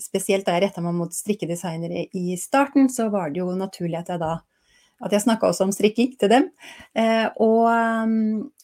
spesielt 0.00 0.46
da 0.46 0.54
jeg 0.56 0.64
retta 0.64 0.80
meg 0.80 0.96
mot 0.96 1.12
strikkedesignere 1.12 2.06
i 2.16 2.38
starten, 2.40 2.88
så 2.88 3.10
var 3.12 3.34
det 3.34 3.42
jo 3.42 3.50
naturlig 3.52 4.00
at 4.00 4.14
jeg 4.14 4.22
da 4.24 4.38
at 5.04 5.12
jeg 5.12 5.24
snakka 5.24 5.48
også 5.48 5.66
om 5.68 5.74
strikking 5.76 6.14
til 6.20 6.32
dem. 6.32 6.48
Eh, 6.96 7.26
og, 7.40 7.68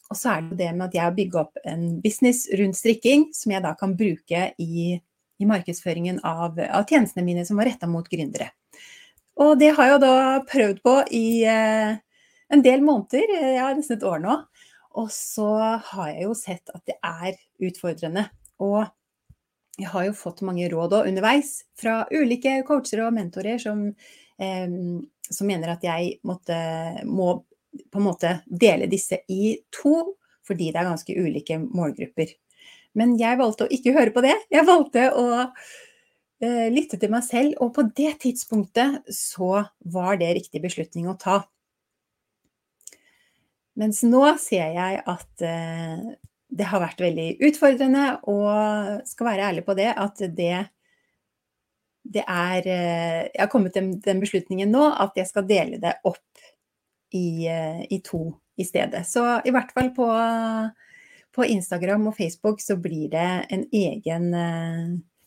og 0.09 0.17
så 0.17 0.35
er 0.35 0.49
det 0.49 0.59
det 0.63 0.71
med 0.73 0.87
at 0.89 0.97
jeg 0.97 1.05
har 1.05 1.17
bygga 1.17 1.43
opp 1.43 1.61
en 1.69 1.85
business 2.05 2.47
rundt 2.61 2.77
strikking, 2.77 3.29
som 3.37 3.53
jeg 3.53 3.65
da 3.65 3.73
kan 3.77 3.97
bruke 3.97 4.43
i, 4.61 4.97
i 4.97 5.49
markedsføringen 5.49 6.23
av, 6.25 6.57
av, 6.57 6.89
tjenestene 6.89 7.25
mine 7.25 7.45
som 7.49 7.61
var 7.61 7.69
retta 7.69 7.89
mot 7.89 8.09
gründere. 8.09 8.51
Og 9.41 9.59
det 9.61 9.75
har 9.77 9.93
jeg 9.93 10.05
da 10.05 10.17
prøvd 10.49 10.85
på 10.85 10.99
i 11.13 11.27
eh, 11.49 11.97
en 12.53 12.63
del 12.63 12.85
måneder, 12.85 13.33
ja 13.57 13.71
nesten 13.75 13.99
et 13.99 14.07
år 14.07 14.23
nå. 14.23 14.37
Og 14.97 15.11
så 15.13 15.49
har 15.91 16.13
jeg 16.13 16.25
jo 16.25 16.37
sett 16.39 16.73
at 16.73 16.85
det 16.89 16.97
er 17.05 17.37
utfordrende. 17.69 18.27
Og 18.65 18.87
jeg 19.77 19.91
har 19.93 20.07
jo 20.07 20.15
fått 20.17 20.45
mange 20.47 20.69
råd 20.73 20.95
òg 20.97 21.11
underveis 21.11 21.59
fra 21.77 22.01
ulike 22.15 22.63
coacher 22.69 23.05
og 23.05 23.13
mentorer 23.17 23.61
som, 23.61 23.91
eh, 24.41 24.79
som 25.29 25.51
mener 25.51 25.75
at 25.75 25.85
jeg 25.85 26.17
måtte, 26.25 26.57
må 27.05 27.45
på 27.93 28.01
en 28.01 28.07
måte 28.07 28.39
dele 28.49 28.89
disse 28.89 29.19
i 29.29 29.59
to, 29.75 30.17
fordi 30.47 30.71
det 30.73 30.81
er 30.81 30.89
ganske 30.89 31.17
ulike 31.19 31.59
målgrupper. 31.61 32.33
Men 32.97 33.19
jeg 33.21 33.37
valgte 33.37 33.67
å 33.67 33.73
ikke 33.73 33.93
høre 33.93 34.15
på 34.15 34.23
det. 34.25 34.33
Jeg 34.49 34.65
valgte 34.65 35.11
å 35.13 35.27
eh, 35.45 36.69
lytte 36.73 36.97
til 36.97 37.13
meg 37.13 37.27
selv, 37.27 37.59
og 37.61 37.75
på 37.77 37.85
det 37.99 38.15
tidspunktet 38.25 39.13
så 39.13 39.67
var 39.85 40.17
det 40.23 40.33
riktig 40.39 40.65
beslutning 40.65 41.11
å 41.13 41.19
ta. 41.21 41.43
Mens 43.77 44.01
nå 44.09 44.23
ser 44.41 44.73
jeg 44.77 45.03
at 45.05 45.45
uh, 45.45 46.07
det 46.57 46.69
har 46.71 46.83
vært 46.83 47.03
veldig 47.03 47.29
utfordrende, 47.49 48.07
og 48.31 49.05
skal 49.09 49.31
være 49.31 49.51
ærlig 49.51 49.67
på 49.67 49.77
det, 49.79 49.93
at 49.93 50.27
det 50.37 50.57
det 52.07 52.23
er 52.23 52.63
uh, 52.63 53.23
Jeg 53.33 53.41
har 53.41 53.51
kommet 53.51 53.75
til 53.75 53.97
den 54.05 54.21
beslutningen 54.23 54.71
nå 54.71 54.85
at 54.95 55.17
jeg 55.19 55.27
skal 55.27 55.49
dele 55.49 55.81
det 55.83 55.97
opp 56.07 56.23
i, 57.15 57.47
eh, 57.47 57.83
i, 57.91 58.01
to 58.05 58.35
i 58.57 58.65
stedet. 58.65 59.07
Så 59.07 59.23
i 59.45 59.53
hvert 59.55 59.73
fall 59.73 59.93
på, 59.95 60.07
på, 61.35 61.45
Instagram 61.45 62.09
og 62.11 62.17
Facebook 62.17 62.61
så 62.61 62.77
blir 62.77 63.11
det 63.13 63.29
en 63.55 63.65
egen, 63.73 64.31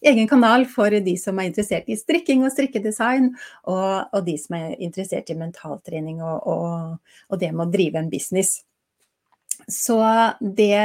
egen 0.01 0.27
kanal 0.31 0.65
for 0.69 0.93
de 0.93 1.15
som 1.19 1.39
er 1.39 1.49
interessert 1.49 1.89
i 1.91 1.97
strikking 1.99 2.45
og 2.47 2.53
strikkedesign, 2.55 3.31
og, 3.67 4.09
og 4.15 4.25
de 4.27 4.37
som 4.39 4.57
er 4.59 4.75
interessert 4.79 5.31
i 5.31 5.37
mentaltrening 5.39 6.23
og, 6.23 6.47
og, 6.47 7.15
og 7.29 7.41
det 7.41 7.53
med 7.53 7.67
å 7.67 7.71
drive 7.73 8.01
en 8.01 8.11
business. 8.11 8.59
Så 9.67 9.99
det, 10.39 10.77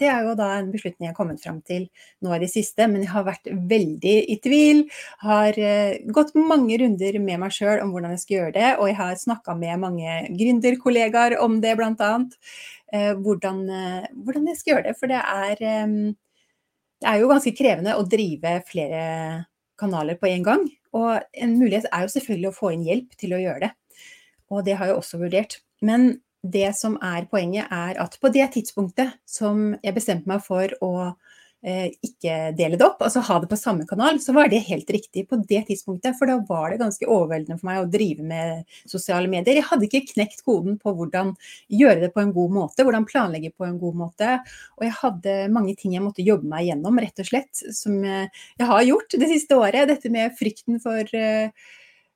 det 0.00 0.08
er 0.12 0.26
jo 0.26 0.36
da 0.38 0.50
en 0.58 0.70
beslutning 0.72 1.08
jeg 1.08 1.14
har 1.14 1.18
kommet 1.18 1.42
fram 1.42 1.60
til 1.66 1.86
nå 2.20 2.34
i 2.36 2.40
det 2.42 2.50
siste, 2.52 2.86
men 2.90 3.04
jeg 3.04 3.12
har 3.14 3.26
vært 3.26 3.48
veldig 3.48 4.16
i 4.34 4.36
tvil. 4.44 4.84
Har 5.24 5.56
uh, 5.56 5.96
gått 6.12 6.34
mange 6.36 6.78
runder 6.82 7.20
med 7.22 7.40
meg 7.42 7.56
sjøl 7.56 7.80
om 7.84 7.94
hvordan 7.94 8.14
jeg 8.14 8.24
skal 8.24 8.36
gjøre 8.36 8.56
det, 8.58 8.72
og 8.76 8.90
jeg 8.90 9.00
har 9.00 9.22
snakka 9.24 9.56
med 9.58 9.84
mange 9.86 10.18
gründerkollegaer 10.36 11.38
om 11.40 11.60
det, 11.64 11.76
bl.a. 11.80 11.94
annet. 12.10 12.36
hvordan, 13.24 13.64
uh, 13.70 14.10
hvordan 14.26 14.50
jeg 14.50 14.60
skal 14.60 14.74
gjøre 14.74 14.90
det. 14.90 14.98
For 15.00 15.10
det 15.10 15.24
er, 15.24 15.64
det 17.00 17.08
er 17.08 17.20
jo 17.20 17.30
ganske 17.30 17.52
krevende 17.56 17.96
å 17.96 18.06
drive 18.08 18.58
flere 18.68 19.04
kanaler 19.80 20.18
på 20.20 20.28
en 20.28 20.44
gang. 20.44 20.66
Og 20.96 21.20
en 21.32 21.54
mulighet 21.56 21.88
er 21.88 22.04
jo 22.04 22.12
selvfølgelig 22.12 22.50
å 22.50 22.56
få 22.56 22.72
inn 22.74 22.84
hjelp 22.86 23.14
til 23.20 23.34
å 23.34 23.40
gjøre 23.40 23.68
det. 23.68 23.70
Og 24.50 24.64
det 24.66 24.76
har 24.76 24.90
jeg 24.90 24.98
også 24.98 25.20
vurdert. 25.22 25.60
Men 25.86 26.20
det 26.42 26.72
som 26.76 26.96
er 27.04 27.28
poenget, 27.30 27.70
er 27.70 28.00
at 28.02 28.16
på 28.20 28.30
det 28.32 28.50
tidspunktet 28.56 29.16
som 29.28 29.74
jeg 29.80 29.96
bestemte 29.96 30.28
meg 30.28 30.42
for 30.44 30.72
å 30.84 30.92
ikke 31.60 32.34
dele 32.56 32.78
det 32.80 32.86
opp, 32.86 33.02
altså 33.04 33.20
ha 33.26 33.34
det 33.42 33.50
på 33.50 33.58
samme 33.60 33.84
kanal, 33.88 34.16
så 34.22 34.32
var 34.32 34.48
det 34.48 34.62
helt 34.64 34.88
riktig 34.90 35.26
på 35.28 35.36
det 35.44 35.66
tidspunktet. 35.68 36.16
For 36.16 36.30
da 36.30 36.38
var 36.48 36.72
det 36.72 36.80
ganske 36.80 37.04
overveldende 37.04 37.58
for 37.60 37.68
meg 37.68 37.82
å 37.82 37.88
drive 37.90 38.24
med 38.24 38.78
sosiale 38.88 39.28
medier. 39.28 39.58
Jeg 39.60 39.68
hadde 39.68 39.88
ikke 39.88 40.14
knekt 40.14 40.40
koden 40.46 40.78
på 40.80 40.94
hvordan 40.96 41.34
gjøre 41.68 42.06
det 42.06 42.12
på 42.14 42.22
en 42.24 42.32
god 42.36 42.54
måte, 42.56 42.86
hvordan 42.86 43.08
planlegge 43.08 43.52
på 43.52 43.68
en 43.68 43.76
god 43.82 43.98
måte. 44.06 44.38
Og 44.78 44.86
jeg 44.88 44.96
hadde 45.02 45.36
mange 45.52 45.76
ting 45.76 45.96
jeg 45.96 46.04
måtte 46.04 46.24
jobbe 46.24 46.48
meg 46.48 46.70
gjennom, 46.70 47.02
rett 47.04 47.20
og 47.20 47.28
slett, 47.28 47.64
som 47.76 48.00
jeg 48.04 48.70
har 48.72 48.86
gjort 48.88 49.20
det 49.20 49.28
siste 49.34 49.60
året. 49.60 49.88
Dette 49.90 50.12
med 50.12 50.32
frykten 50.40 50.80
for 50.80 51.16
eh, 51.16 51.52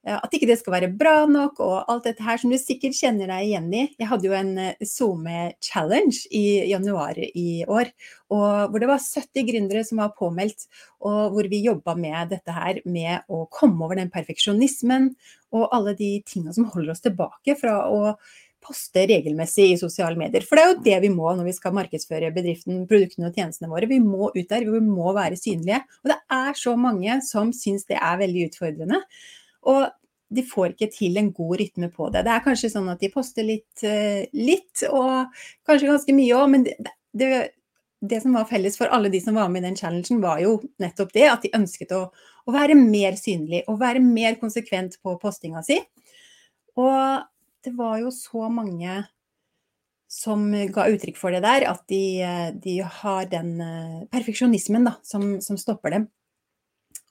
at 0.04 0.34
ikke 0.36 0.48
det 0.50 0.58
skal 0.60 0.74
være 0.76 0.90
bra 1.00 1.24
nok 1.30 1.60
og 1.64 1.90
alt 1.90 2.04
dette 2.08 2.24
her 2.26 2.40
som 2.40 2.52
du 2.52 2.58
sikkert 2.60 2.96
kjenner 2.98 3.30
deg 3.32 3.46
igjen 3.48 3.70
i. 3.72 3.84
Jeg 4.00 4.08
hadde 4.10 4.28
jo 4.28 4.36
en 4.36 4.52
eh, 4.60 4.84
SoMe-challenge 4.84 6.26
i 6.34 6.44
januar 6.68 7.16
i 7.24 7.64
år, 7.64 7.90
hvor 8.28 8.80
det 8.82 8.88
var 8.90 9.00
70 9.00 9.46
gründere 9.48 9.84
som 9.86 10.00
var 10.02 10.14
påmeldt, 10.18 10.66
og 11.04 11.36
hvor 11.36 11.48
vi 11.48 11.62
jobba 11.64 11.94
med 11.96 12.34
dette 12.34 12.52
her 12.52 12.80
med 12.84 13.28
å 13.32 13.44
komme 13.52 13.84
over 13.86 14.00
den 14.00 14.10
perfeksjonismen 14.12 15.12
og 15.54 15.68
alle 15.76 15.94
de 15.96 16.16
tinga 16.26 16.52
som 16.56 16.66
holder 16.72 16.96
oss 16.96 17.04
tilbake 17.04 17.56
fra 17.60 17.84
å 17.88 18.16
poste 18.64 19.04
regelmessig 19.08 19.70
i 19.72 19.78
sosiale 19.80 20.18
medier. 20.18 20.44
For 20.46 20.56
det 20.56 20.64
er 20.64 20.72
jo 20.72 20.82
det 20.86 20.98
vi 21.04 21.12
må 21.12 21.30
når 21.36 21.50
vi 21.50 21.56
skal 21.56 21.76
markedsføre 21.76 22.32
bedriften, 22.34 22.84
produktene 22.90 23.28
og 23.28 23.38
tjenestene 23.38 23.70
våre. 23.72 23.88
Vi 23.90 24.00
må 24.02 24.30
ut 24.34 24.48
der, 24.50 24.64
vi 24.64 24.82
må 24.84 25.12
være 25.16 25.38
synlige. 25.40 25.82
Og 26.02 26.12
det 26.12 26.18
er 26.38 26.60
så 26.60 26.76
mange 26.80 27.20
som 27.26 27.52
syns 27.56 27.84
det 27.90 28.00
er 28.00 28.20
veldig 28.24 28.48
utfordrende. 28.50 29.02
Og 29.70 29.86
de 30.34 30.44
får 30.46 30.72
ikke 30.72 30.90
til 30.92 31.18
en 31.20 31.30
god 31.34 31.58
rytme 31.60 31.90
på 31.92 32.08
det. 32.12 32.24
Det 32.26 32.32
er 32.32 32.44
kanskje 32.44 32.72
sånn 32.72 32.88
at 32.92 33.02
de 33.02 33.10
poster 33.12 33.46
litt, 33.46 33.84
eh, 33.86 34.24
litt 34.34 34.84
og 34.88 35.34
kanskje 35.68 35.90
ganske 35.90 36.16
mye 36.16 36.38
òg, 36.38 36.46
men 36.50 36.66
det, 36.66 36.76
det, 37.14 37.30
det, 38.00 38.20
som 38.24 38.36
var 38.36 38.48
felles 38.50 38.78
for 38.80 38.92
alle 38.94 39.12
de 39.12 39.20
som 39.22 39.36
var 39.38 39.52
med 39.52 39.62
i 39.62 39.68
den 39.68 39.78
challengen, 39.78 40.22
var 40.24 40.40
jo 40.42 40.56
nettopp 40.82 41.12
det 41.14 41.28
at 41.30 41.44
de 41.44 41.52
ønsket 41.56 41.94
å, 41.94 42.06
å 42.44 42.54
være 42.54 42.76
mer 42.78 43.18
synlig 43.20 43.64
og 43.70 43.80
være 43.82 44.02
mer 44.04 44.38
konsekvent 44.40 44.98
på 45.04 45.16
postinga 45.22 45.62
si. 45.66 45.78
Og 46.80 47.22
det 47.64 47.74
var 47.76 48.00
jo 48.02 48.10
så 48.14 48.48
mange 48.52 49.04
som 50.10 50.46
ga 50.70 50.88
uttrykk 50.92 51.16
for 51.18 51.34
det 51.34 51.42
der, 51.42 51.64
at 51.66 51.82
de, 51.90 52.02
de 52.62 52.78
har 53.00 53.30
den 53.30 53.54
eh, 53.62 54.02
perfeksjonismen 54.14 54.86
da, 54.86 54.98
som, 55.06 55.38
som 55.42 55.58
stopper 55.58 55.96
dem. 55.96 56.10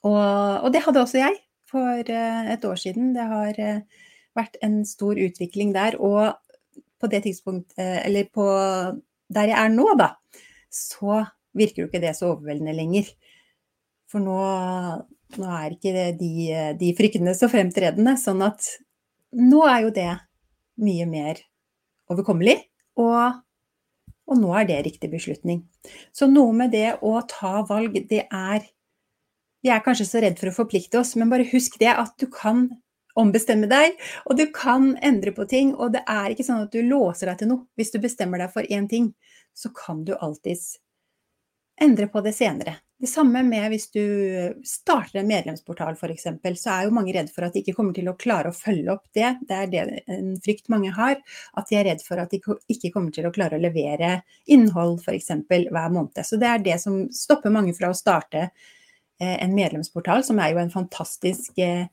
Og, 0.04 0.20
og 0.64 0.70
det 0.72 0.84
hadde 0.84 1.00
også 1.00 1.20
jeg 1.20 1.43
for 1.74 2.14
eh, 2.14 2.52
et 2.54 2.64
år 2.64 2.80
siden. 2.80 3.12
Det 3.16 3.26
har 3.30 3.60
eh, 3.62 4.02
vært 4.38 4.58
en 4.64 4.82
stor 4.88 5.18
utvikling 5.20 5.74
der. 5.74 5.98
Og 5.98 6.34
på 7.00 7.10
det 7.10 7.24
tidspunkt, 7.26 7.74
eh, 7.78 8.00
eller 8.06 8.30
på 8.32 8.46
der 9.34 9.50
jeg 9.50 9.58
er 9.58 9.72
nå, 9.72 9.88
da, 9.98 10.12
så 10.70 11.24
virker 11.56 11.84
jo 11.84 11.88
ikke 11.88 12.02
det 12.02 12.14
så 12.18 12.32
overveldende 12.32 12.74
lenger. 12.76 13.08
For 14.10 14.22
nå, 14.22 14.38
nå 15.40 15.54
er 15.58 15.74
ikke 15.74 16.10
de, 16.18 16.32
de 16.78 16.92
fryktene 16.98 17.34
så 17.36 17.48
fremtredende. 17.50 18.16
Sånn 18.20 18.44
at 18.46 18.68
nå 19.34 19.64
er 19.66 19.86
jo 19.86 19.94
det 19.94 20.12
mye 20.84 21.08
mer 21.10 21.40
overkommelig. 22.12 22.60
Og, 23.00 23.40
og 24.30 24.38
nå 24.38 24.52
er 24.60 24.68
det 24.68 24.84
riktig 24.86 25.10
beslutning. 25.10 25.64
Så 26.14 26.28
noe 26.30 26.54
med 26.54 26.74
det 26.74 26.92
å 27.02 27.16
ta 27.30 27.64
valg, 27.66 27.96
det 28.10 28.26
er 28.28 28.68
vi 29.64 29.72
er 29.72 29.82
kanskje 29.84 30.06
så 30.06 30.20
redd 30.20 30.36
for 30.40 30.52
å 30.52 30.58
forplikte 30.58 31.00
oss, 31.00 31.14
men 31.16 31.32
bare 31.32 31.48
husk 31.48 31.78
det 31.80 31.92
at 31.96 32.12
du 32.20 32.28
kan 32.32 32.66
ombestemme 33.18 33.68
deg, 33.70 33.96
og 34.28 34.36
du 34.36 34.46
kan 34.52 34.92
endre 35.02 35.32
på 35.34 35.46
ting. 35.48 35.72
Og 35.74 35.94
det 35.94 36.04
er 36.10 36.34
ikke 36.34 36.46
sånn 36.46 36.66
at 36.66 36.74
du 36.74 36.82
låser 36.84 37.30
deg 37.30 37.40
til 37.40 37.52
noe. 37.52 37.66
Hvis 37.78 37.94
du 37.94 38.00
bestemmer 38.02 38.42
deg 38.42 38.52
for 38.52 38.66
én 38.66 38.88
ting, 38.90 39.12
så 39.54 39.70
kan 39.74 40.02
du 40.04 40.16
alltids 40.18 40.74
endre 41.80 42.10
på 42.10 42.22
det 42.22 42.34
senere. 42.36 42.76
Det 43.00 43.08
samme 43.10 43.42
med 43.44 43.66
hvis 43.72 43.88
du 43.92 44.04
starter 44.64 45.20
en 45.20 45.28
medlemsportal 45.28 45.96
f.eks., 45.98 46.28
så 46.60 46.70
er 46.70 46.84
jo 46.86 46.94
mange 46.94 47.12
redd 47.16 47.32
for 47.32 47.44
at 47.44 47.56
de 47.56 47.64
ikke 47.64 47.74
kommer 47.76 47.96
til 47.96 48.08
å 48.08 48.14
klare 48.20 48.52
å 48.52 48.56
følge 48.56 48.94
opp 48.94 49.08
det. 49.16 49.32
Det 49.48 49.58
er 49.58 49.72
det 49.72 49.82
en 50.14 50.30
frykt 50.44 50.70
mange 50.72 50.92
har, 50.94 51.18
at 51.58 51.68
de 51.68 51.80
er 51.80 51.88
redd 51.90 52.04
for 52.06 52.22
at 52.22 52.32
de 52.32 52.40
ikke 52.70 52.92
kommer 52.94 53.12
til 53.14 53.26
å 53.28 53.34
klare 53.34 53.58
å 53.58 53.64
levere 53.64 54.20
innhold 54.46 55.02
f.eks. 55.02 55.34
hver 55.50 55.92
måned. 55.92 56.22
Så 56.24 56.38
det 56.40 56.52
er 56.52 56.64
det 56.64 56.78
som 56.84 57.02
stopper 57.12 57.52
mange 57.52 57.74
fra 57.76 57.90
å 57.90 57.98
starte 57.98 58.48
en 59.22 59.54
medlemsportal, 59.54 60.24
som 60.26 60.40
er 60.42 60.52
jo 60.52 60.60
en 60.62 60.72
fantastisk 60.72 61.58
eh, 61.62 61.86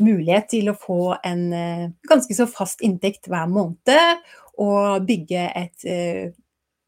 mulighet 0.00 0.48
til 0.50 0.72
å 0.72 0.78
få 0.78 1.14
en 1.22 1.42
eh, 1.54 1.88
ganske 2.08 2.36
så 2.36 2.48
fast 2.50 2.82
inntekt 2.82 3.30
hver 3.30 3.50
måned, 3.52 4.22
og 4.62 5.06
bygge 5.08 5.46
et 5.56 5.84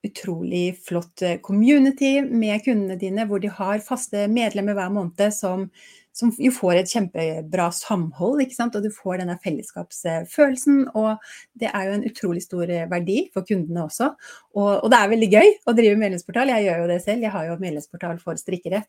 utrolig 0.04 0.76
flott 0.84 1.22
eh, 1.22 1.38
community 1.40 2.18
med 2.22 2.62
kundene 2.64 2.98
dine, 3.00 3.26
hvor 3.28 3.40
de 3.42 3.50
har 3.52 3.84
faste 3.84 4.26
medlemmer 4.32 4.76
hver 4.76 4.92
måned 4.92 5.34
som, 5.34 5.68
som 6.14 6.30
jo 6.38 6.52
får 6.54 6.78
et 6.78 6.92
kjempebra 6.94 7.66
samhold, 7.74 8.44
ikke 8.44 8.54
sant? 8.54 8.76
og 8.78 8.84
du 8.84 8.90
får 8.94 9.18
denne 9.20 9.34
fellesskapsfølelsen. 9.42 10.84
Og 10.94 11.18
det 11.58 11.70
er 11.72 11.88
jo 11.88 11.96
en 11.96 12.06
utrolig 12.06 12.44
stor 12.44 12.70
eh, 12.70 12.86
verdi 12.90 13.18
for 13.34 13.46
kundene 13.48 13.82
også. 13.88 14.12
Og, 14.54 14.70
og, 14.76 14.86
det 14.92 15.00
er 15.00 15.10
veldig 15.10 15.30
gøy 15.32 15.52
å 15.66 15.74
drive 15.74 15.98
medlemsportal, 15.98 16.52
jeg 16.54 16.68
gjør 16.68 16.84
jo 16.84 16.90
det 16.92 17.00
selv, 17.02 17.26
jeg 17.26 17.34
har 17.34 17.48
jo 17.48 17.58
medlemsportal 17.62 18.20
for 18.22 18.38
strikkere. 18.38 18.84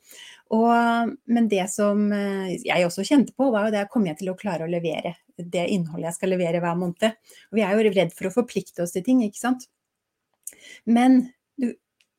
Og, 0.53 1.15
men 1.25 1.50
det 1.51 1.65
som 1.74 2.05
eh, 2.13 2.58
jeg 2.62 2.86
også 2.86 3.08
kjente 3.08 3.34
på, 3.34 3.50
var 3.53 3.67
jo 3.67 3.77
det 3.79 3.88
kommer 3.94 4.13
jeg 4.13 4.22
til 4.22 4.34
å 4.34 4.38
klare 4.39 4.67
å 4.67 4.72
levere 4.72 5.15
det 5.36 5.65
innholdet 5.74 6.12
jeg 6.12 6.20
skal 6.20 6.32
levere 6.36 6.62
hver 6.63 6.77
måned. 6.79 7.17
Og 7.50 7.58
vi 7.58 7.65
er 7.65 7.74
jo 7.74 7.89
redd 7.89 8.13
for 8.15 8.29
å 8.29 8.36
forplikte 8.38 8.86
oss 8.86 8.94
til 8.96 9.03
ting, 9.05 9.25
ikke 9.25 9.41
sant. 9.41 9.65
Men 10.86 11.24
du, 11.58 11.72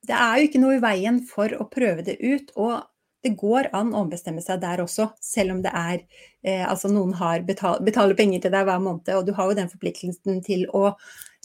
det 0.07 0.19
er 0.19 0.41
jo 0.41 0.51
ikke 0.51 0.63
noe 0.63 0.77
i 0.77 0.83
veien 0.83 1.23
for 1.31 1.55
å 1.55 1.69
prøve 1.71 2.05
det 2.07 2.19
ut. 2.21 2.53
Og 2.59 2.83
det 3.27 3.35
går 3.39 3.71
an 3.75 3.91
å 3.93 4.05
ombestemme 4.05 4.43
seg 4.45 4.61
der 4.63 4.85
også, 4.85 5.09
selv 5.23 5.57
om 5.57 5.65
det 5.65 5.73
er 5.75 5.99
eh, 6.47 6.63
Altså 6.63 6.91
noen 6.93 7.17
har 7.19 7.43
betal, 7.49 7.81
betaler 7.85 8.19
penger 8.19 8.45
til 8.45 8.55
deg 8.55 8.69
hver 8.69 8.83
måned, 8.83 9.11
og 9.17 9.27
du 9.27 9.35
har 9.35 9.51
jo 9.51 9.59
den 9.59 9.73
forpliktelsen 9.73 10.41
til 10.47 10.65
å 10.71 10.93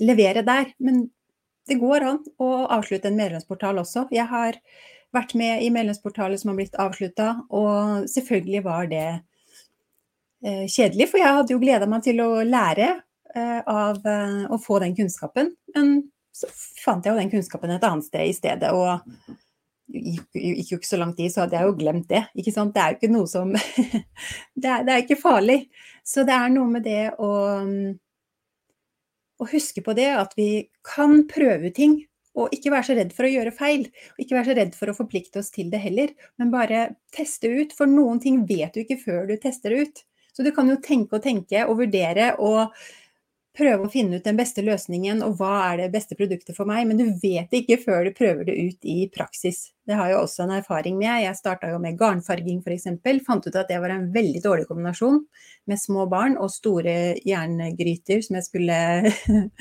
levere 0.01 0.45
der. 0.45 0.71
Men 0.79 1.07
det 1.69 1.79
går 1.81 2.05
an 2.05 2.21
å 2.41 2.51
avslutte 2.73 3.09
en 3.09 3.19
medlemsportal 3.19 3.81
også. 3.81 4.07
Jeg 4.13 4.27
har 4.29 4.57
vært 5.15 5.35
med 5.39 5.63
i 5.63 5.69
medlemsportaler 5.73 6.39
som 6.39 6.51
har 6.51 6.61
blitt 6.61 6.77
avslutta, 6.79 7.33
og 7.49 8.07
selvfølgelig 8.11 8.63
var 8.65 8.89
det 8.91 9.07
eh, 9.09 10.65
kjedelig, 10.67 11.09
for 11.11 11.21
jeg 11.21 11.37
hadde 11.37 11.55
jo 11.55 11.61
gleda 11.61 11.89
meg 11.89 12.05
til 12.05 12.21
å 12.23 12.31
lære 12.47 12.89
eh, 13.35 13.59
av 13.59 14.01
eh, 14.07 14.41
å 14.51 14.59
få 14.61 14.79
den 14.83 14.95
kunnskapen. 14.97 15.53
Men 15.75 15.95
så 16.35 16.47
fant 16.53 17.05
jeg 17.05 17.13
jo 17.13 17.19
den 17.19 17.31
kunnskapen 17.33 17.73
et 17.75 17.87
annet 17.87 18.07
sted 18.07 18.29
i 18.29 18.35
stedet. 18.35 18.71
Og 18.71 19.37
gikk, 19.91 20.27
gikk 20.35 20.71
jo 20.71 20.79
ikke 20.79 20.89
så 20.89 20.99
lang 21.01 21.15
tid, 21.17 21.31
så 21.33 21.43
hadde 21.43 21.57
jeg 21.59 21.69
jo 21.69 21.77
glemt 21.79 22.07
det. 22.11 22.23
Ikke 22.37 22.53
sant? 22.55 22.73
Det 22.75 22.83
er 22.83 22.93
jo 22.93 22.99
ikke 22.99 23.13
noe 23.13 23.29
som 23.29 23.51
det, 24.61 24.67
er, 24.67 24.85
det 24.87 24.93
er 24.93 25.03
ikke 25.03 25.19
farlig. 25.21 25.59
Så 26.07 26.25
det 26.27 26.35
er 26.35 26.53
noe 26.53 26.69
med 26.71 26.85
det 26.87 27.11
å, 27.21 27.31
å 29.41 29.49
huske 29.51 29.83
på 29.85 29.95
det, 29.97 30.09
at 30.17 30.37
vi 30.39 30.49
kan 30.87 31.23
prøve 31.31 31.73
ting. 31.75 31.99
Og 32.39 32.53
ikke 32.55 32.71
være 32.71 32.87
så 32.87 32.95
redd 32.95 33.09
for 33.11 33.27
å 33.27 33.33
gjøre 33.33 33.51
feil, 33.51 33.81
og 34.13 34.23
ikke 34.23 34.37
være 34.37 34.47
så 34.47 34.53
redd 34.61 34.77
for 34.79 34.91
å 34.91 34.95
forplikte 34.95 35.41
oss 35.41 35.51
til 35.51 35.67
det 35.73 35.81
heller. 35.83 36.13
Men 36.39 36.53
bare 36.53 36.85
teste 37.11 37.51
ut, 37.51 37.75
for 37.75 37.91
noen 37.91 38.21
ting 38.23 38.45
vet 38.47 38.71
du 38.71 38.85
ikke 38.85 39.01
før 39.01 39.27
du 39.27 39.35
tester 39.41 39.75
det 39.75 39.89
ut. 39.89 40.03
Så 40.31 40.45
du 40.47 40.53
kan 40.55 40.69
jo 40.71 40.77
tenke 40.79 41.17
og 41.17 41.25
tenke 41.25 41.65
og 41.67 41.81
vurdere 41.81 42.29
og 42.39 42.71
prøve 43.57 43.85
å 43.85 43.91
finne 43.91 44.17
ut 44.17 44.25
den 44.25 44.37
beste 44.39 44.63
løsningen 44.63 45.21
og 45.25 45.35
hva 45.39 45.51
er 45.65 45.81
det 45.81 45.91
beste 45.93 46.15
produktet 46.15 46.55
for 46.55 46.69
meg, 46.69 46.85
men 46.87 46.99
du 46.99 47.05
vet 47.19 47.51
ikke 47.55 47.79
før 47.81 48.07
du 48.07 48.13
prøver 48.15 48.47
det 48.47 48.55
ut 48.55 48.87
i 48.87 48.97
praksis. 49.11 49.71
Det 49.87 49.97
har 49.97 50.11
jeg 50.11 50.19
også 50.21 50.45
en 50.45 50.53
erfaring 50.55 50.97
med. 50.99 51.23
Jeg 51.25 51.39
starta 51.39 51.71
jo 51.73 51.79
med 51.83 51.97
garnfarging 51.99 52.61
f.eks. 52.63 52.87
Fant 53.27 53.47
ut 53.47 53.57
at 53.59 53.71
det 53.71 53.79
var 53.83 53.91
en 53.91 54.07
veldig 54.13 54.43
dårlig 54.43 54.67
kombinasjon 54.69 55.19
med 55.67 55.81
små 55.81 56.07
barn 56.11 56.37
og 56.39 56.51
store 56.53 57.17
jerngryter 57.27 58.23
som 58.23 58.39
jeg 58.39 58.47
skulle 58.47 58.77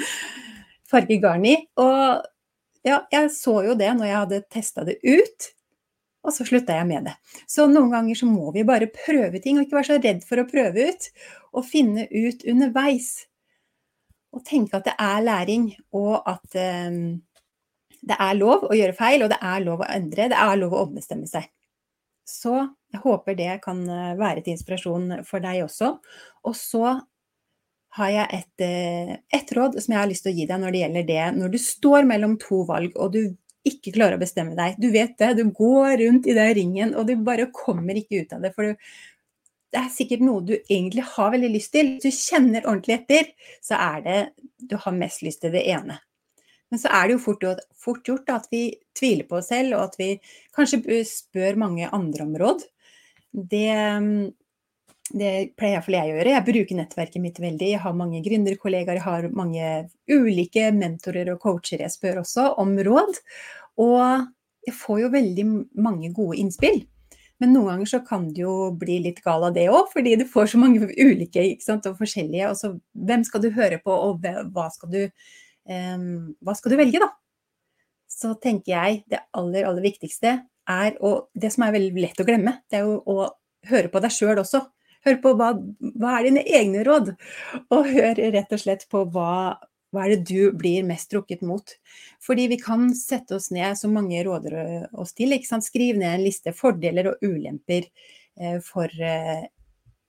farge 0.91 1.19
garn 1.23 1.49
i. 1.51 1.57
Og 1.83 2.85
ja, 2.87 3.03
jeg 3.12 3.33
så 3.35 3.61
jo 3.67 3.79
det 3.79 3.91
når 3.97 4.07
jeg 4.07 4.21
hadde 4.21 4.45
testa 4.55 4.87
det 4.87 5.01
ut. 5.03 5.51
Og 6.21 6.35
så 6.37 6.45
slutta 6.45 6.77
jeg 6.77 6.87
med 6.87 7.09
det. 7.09 7.17
Så 7.49 7.64
noen 7.67 7.91
ganger 7.91 8.19
så 8.19 8.29
må 8.29 8.53
vi 8.53 8.62
bare 8.69 8.91
prøve 8.93 9.41
ting, 9.41 9.57
og 9.57 9.64
ikke 9.64 9.79
være 9.79 9.88
så 9.88 9.99
redd 9.99 10.23
for 10.29 10.43
å 10.43 10.47
prøve 10.49 10.91
ut. 10.93 11.11
Og 11.57 11.67
finne 11.67 12.05
ut 12.12 12.45
underveis 12.47 13.14
og 14.31 14.45
tenke 14.47 14.79
at 14.79 14.87
det 14.87 14.95
er 15.01 15.25
læring, 15.25 15.71
og 15.97 16.21
at 16.29 16.59
um, 16.90 17.19
det 18.01 18.16
er 18.16 18.37
lov 18.38 18.69
å 18.69 18.77
gjøre 18.77 18.97
feil, 18.97 19.25
og 19.25 19.33
det 19.33 19.40
er 19.43 19.64
lov 19.64 19.83
å 19.83 19.88
endre, 19.90 20.29
det 20.33 20.38
er 20.38 20.61
lov 20.61 20.77
å 20.77 20.85
ombestemme 20.87 21.29
seg. 21.29 21.49
Så 22.31 22.55
jeg 22.93 23.03
håper 23.03 23.37
det 23.38 23.59
kan 23.64 23.83
eh, 23.90 24.16
være 24.19 24.45
til 24.45 24.55
inspirasjon 24.55 25.21
for 25.27 25.43
deg 25.43 25.64
også. 25.64 25.97
Og 26.47 26.57
så 26.57 26.95
har 27.99 28.11
jeg 28.14 28.38
et, 28.38 28.64
eh, 28.64 29.12
et, 29.35 29.53
råd 29.57 29.81
som 29.83 29.95
jeg 29.95 30.01
har 30.01 30.11
lyst 30.11 30.27
til 30.27 30.33
å 30.33 30.38
gi 30.38 30.47
deg 30.47 30.62
når 30.62 30.75
det 30.75 30.83
gjelder 30.85 31.09
det. 31.09 31.23
Når 31.40 31.55
du 31.55 31.59
står 31.62 32.07
mellom 32.09 32.37
to 32.43 32.62
valg 32.69 32.95
og 32.97 33.16
du 33.16 33.23
ikke 33.66 33.93
klarer 33.93 34.16
å 34.16 34.23
bestemme 34.23 34.57
deg. 34.57 34.79
Du 34.81 34.88
vet 34.95 35.19
det, 35.21 35.35
du 35.37 35.51
går 35.53 35.99
rundt 36.01 36.29
i 36.31 36.37
den 36.37 36.55
ringen 36.57 36.95
og 36.97 37.11
du 37.11 37.16
bare 37.21 37.51
kommer 37.53 37.99
ikke 37.99 38.23
ut 38.23 38.37
av 38.37 38.47
det. 38.47 38.55
For 38.55 38.71
du, 38.71 38.93
det 39.71 39.79
er 39.79 39.91
sikkert 39.95 40.23
noe 40.27 40.43
du 40.43 40.55
egentlig 40.59 41.05
har 41.13 41.33
veldig 41.35 41.51
lyst 41.53 41.73
til. 41.75 41.95
Hvis 42.03 42.21
du 42.23 42.31
kjenner 42.33 42.67
ordentlig 42.67 42.97
etter, 42.99 43.31
så 43.63 43.79
er 43.79 44.07
det 44.07 44.21
du 44.71 44.77
har 44.83 44.97
mest 44.97 45.23
lyst 45.23 45.45
til 45.45 45.55
det 45.55 45.63
ene. 45.71 46.01
Men 46.71 46.83
så 46.83 46.91
er 46.95 47.07
det 47.07 47.17
jo 47.17 47.23
fort, 47.23 47.47
fort 47.79 48.05
gjort 48.07 48.31
at 48.35 48.51
vi 48.51 48.65
tviler 48.99 49.27
på 49.27 49.41
oss 49.41 49.51
selv, 49.51 49.77
og 49.77 49.89
at 49.89 49.97
vi 49.99 50.11
kanskje 50.57 51.01
spør 51.07 51.59
mange 51.59 51.89
andre 51.91 52.27
om 52.27 52.37
råd. 52.39 52.67
Det, 53.31 53.71
det 55.11 55.33
pleier 55.59 55.79
iallfall 55.79 55.99
jeg 55.99 56.13
å 56.13 56.19
gjøre. 56.19 56.35
Jeg 56.37 56.49
bruker 56.51 56.79
nettverket 56.79 57.25
mitt 57.25 57.41
veldig. 57.43 57.73
Jeg 57.75 57.83
har 57.87 57.99
mange 57.99 58.23
gründerkollegaer, 58.27 59.01
jeg 59.01 59.07
har 59.07 59.31
mange 59.35 59.73
ulike 60.11 60.71
mentorer 60.75 61.33
og 61.35 61.43
coacher 61.43 61.83
jeg 61.83 61.95
spør 61.95 62.23
også 62.23 62.53
om 62.63 62.77
råd. 62.87 63.19
Og 63.83 64.31
jeg 64.67 64.77
får 64.77 65.05
jo 65.05 65.15
veldig 65.15 65.47
mange 65.83 66.11
gode 66.15 66.39
innspill. 66.43 66.83
Men 67.40 67.55
noen 67.55 67.70
ganger 67.72 67.88
så 67.88 68.03
kan 68.05 68.26
det 68.35 68.42
jo 68.42 68.55
bli 68.76 68.98
litt 69.07 69.22
gal 69.24 69.46
av 69.48 69.55
det 69.57 69.66
òg, 69.72 69.88
fordi 69.94 70.16
du 70.20 70.26
får 70.29 70.53
så 70.53 70.61
mange 70.61 70.90
ulike 71.00 71.46
sant, 71.64 71.88
og 71.88 71.96
forskjellige. 72.00 72.50
Og 72.50 72.59
så 72.59 72.74
hvem 73.09 73.24
skal 73.26 73.44
du 73.44 73.48
høre 73.57 73.81
på, 73.81 73.94
og 73.94 74.26
hva 74.53 74.66
skal 74.74 74.92
du, 74.92 75.00
um, 75.70 76.35
hva 76.44 76.57
skal 76.59 76.74
du 76.74 76.79
velge, 76.81 77.00
da? 77.00 77.09
Så 78.11 78.35
tenker 78.42 78.74
jeg 78.74 79.03
det 79.09 79.22
aller, 79.38 79.64
aller 79.64 79.87
viktigste 79.87 80.35
er, 80.70 80.98
og 81.00 81.31
det 81.33 81.53
som 81.55 81.64
er 81.64 81.74
veldig 81.79 82.05
lett 82.05 82.20
å 82.20 82.29
glemme, 82.29 82.59
det 82.68 82.81
er 82.81 82.88
jo 82.88 83.00
å 83.09 83.31
høre 83.70 83.88
på 83.92 84.03
deg 84.05 84.12
sjøl 84.14 84.42
også. 84.42 84.66
Hør 85.07 85.16
på 85.22 85.33
hva, 85.38 85.55
hva 85.96 86.18
er 86.18 86.29
dine 86.29 86.44
egne 86.44 86.85
råd, 86.85 87.14
og 87.72 87.88
hør 87.88 88.20
rett 88.35 88.53
og 88.53 88.61
slett 88.61 88.85
på 88.92 89.07
hva, 89.14 89.57
hva 89.90 90.05
er 90.07 90.14
det 90.14 90.31
du 90.31 90.53
blir 90.57 90.85
mest 90.87 91.11
trukket 91.11 91.42
mot? 91.46 91.72
Fordi 92.22 92.46
vi 92.53 92.59
kan 92.62 92.88
sette 92.94 93.35
oss 93.37 93.50
ned, 93.55 93.79
som 93.79 93.94
mange 93.94 94.22
råder 94.26 94.87
oss 94.92 95.14
til, 95.18 95.35
skriv 95.42 95.98
ned 95.98 96.14
en 96.14 96.26
liste 96.26 96.55
fordeler 96.55 97.11
og 97.11 97.24
ulemper 97.26 97.88
eh, 98.38 98.61
for 98.62 98.87
eh, 98.87 99.48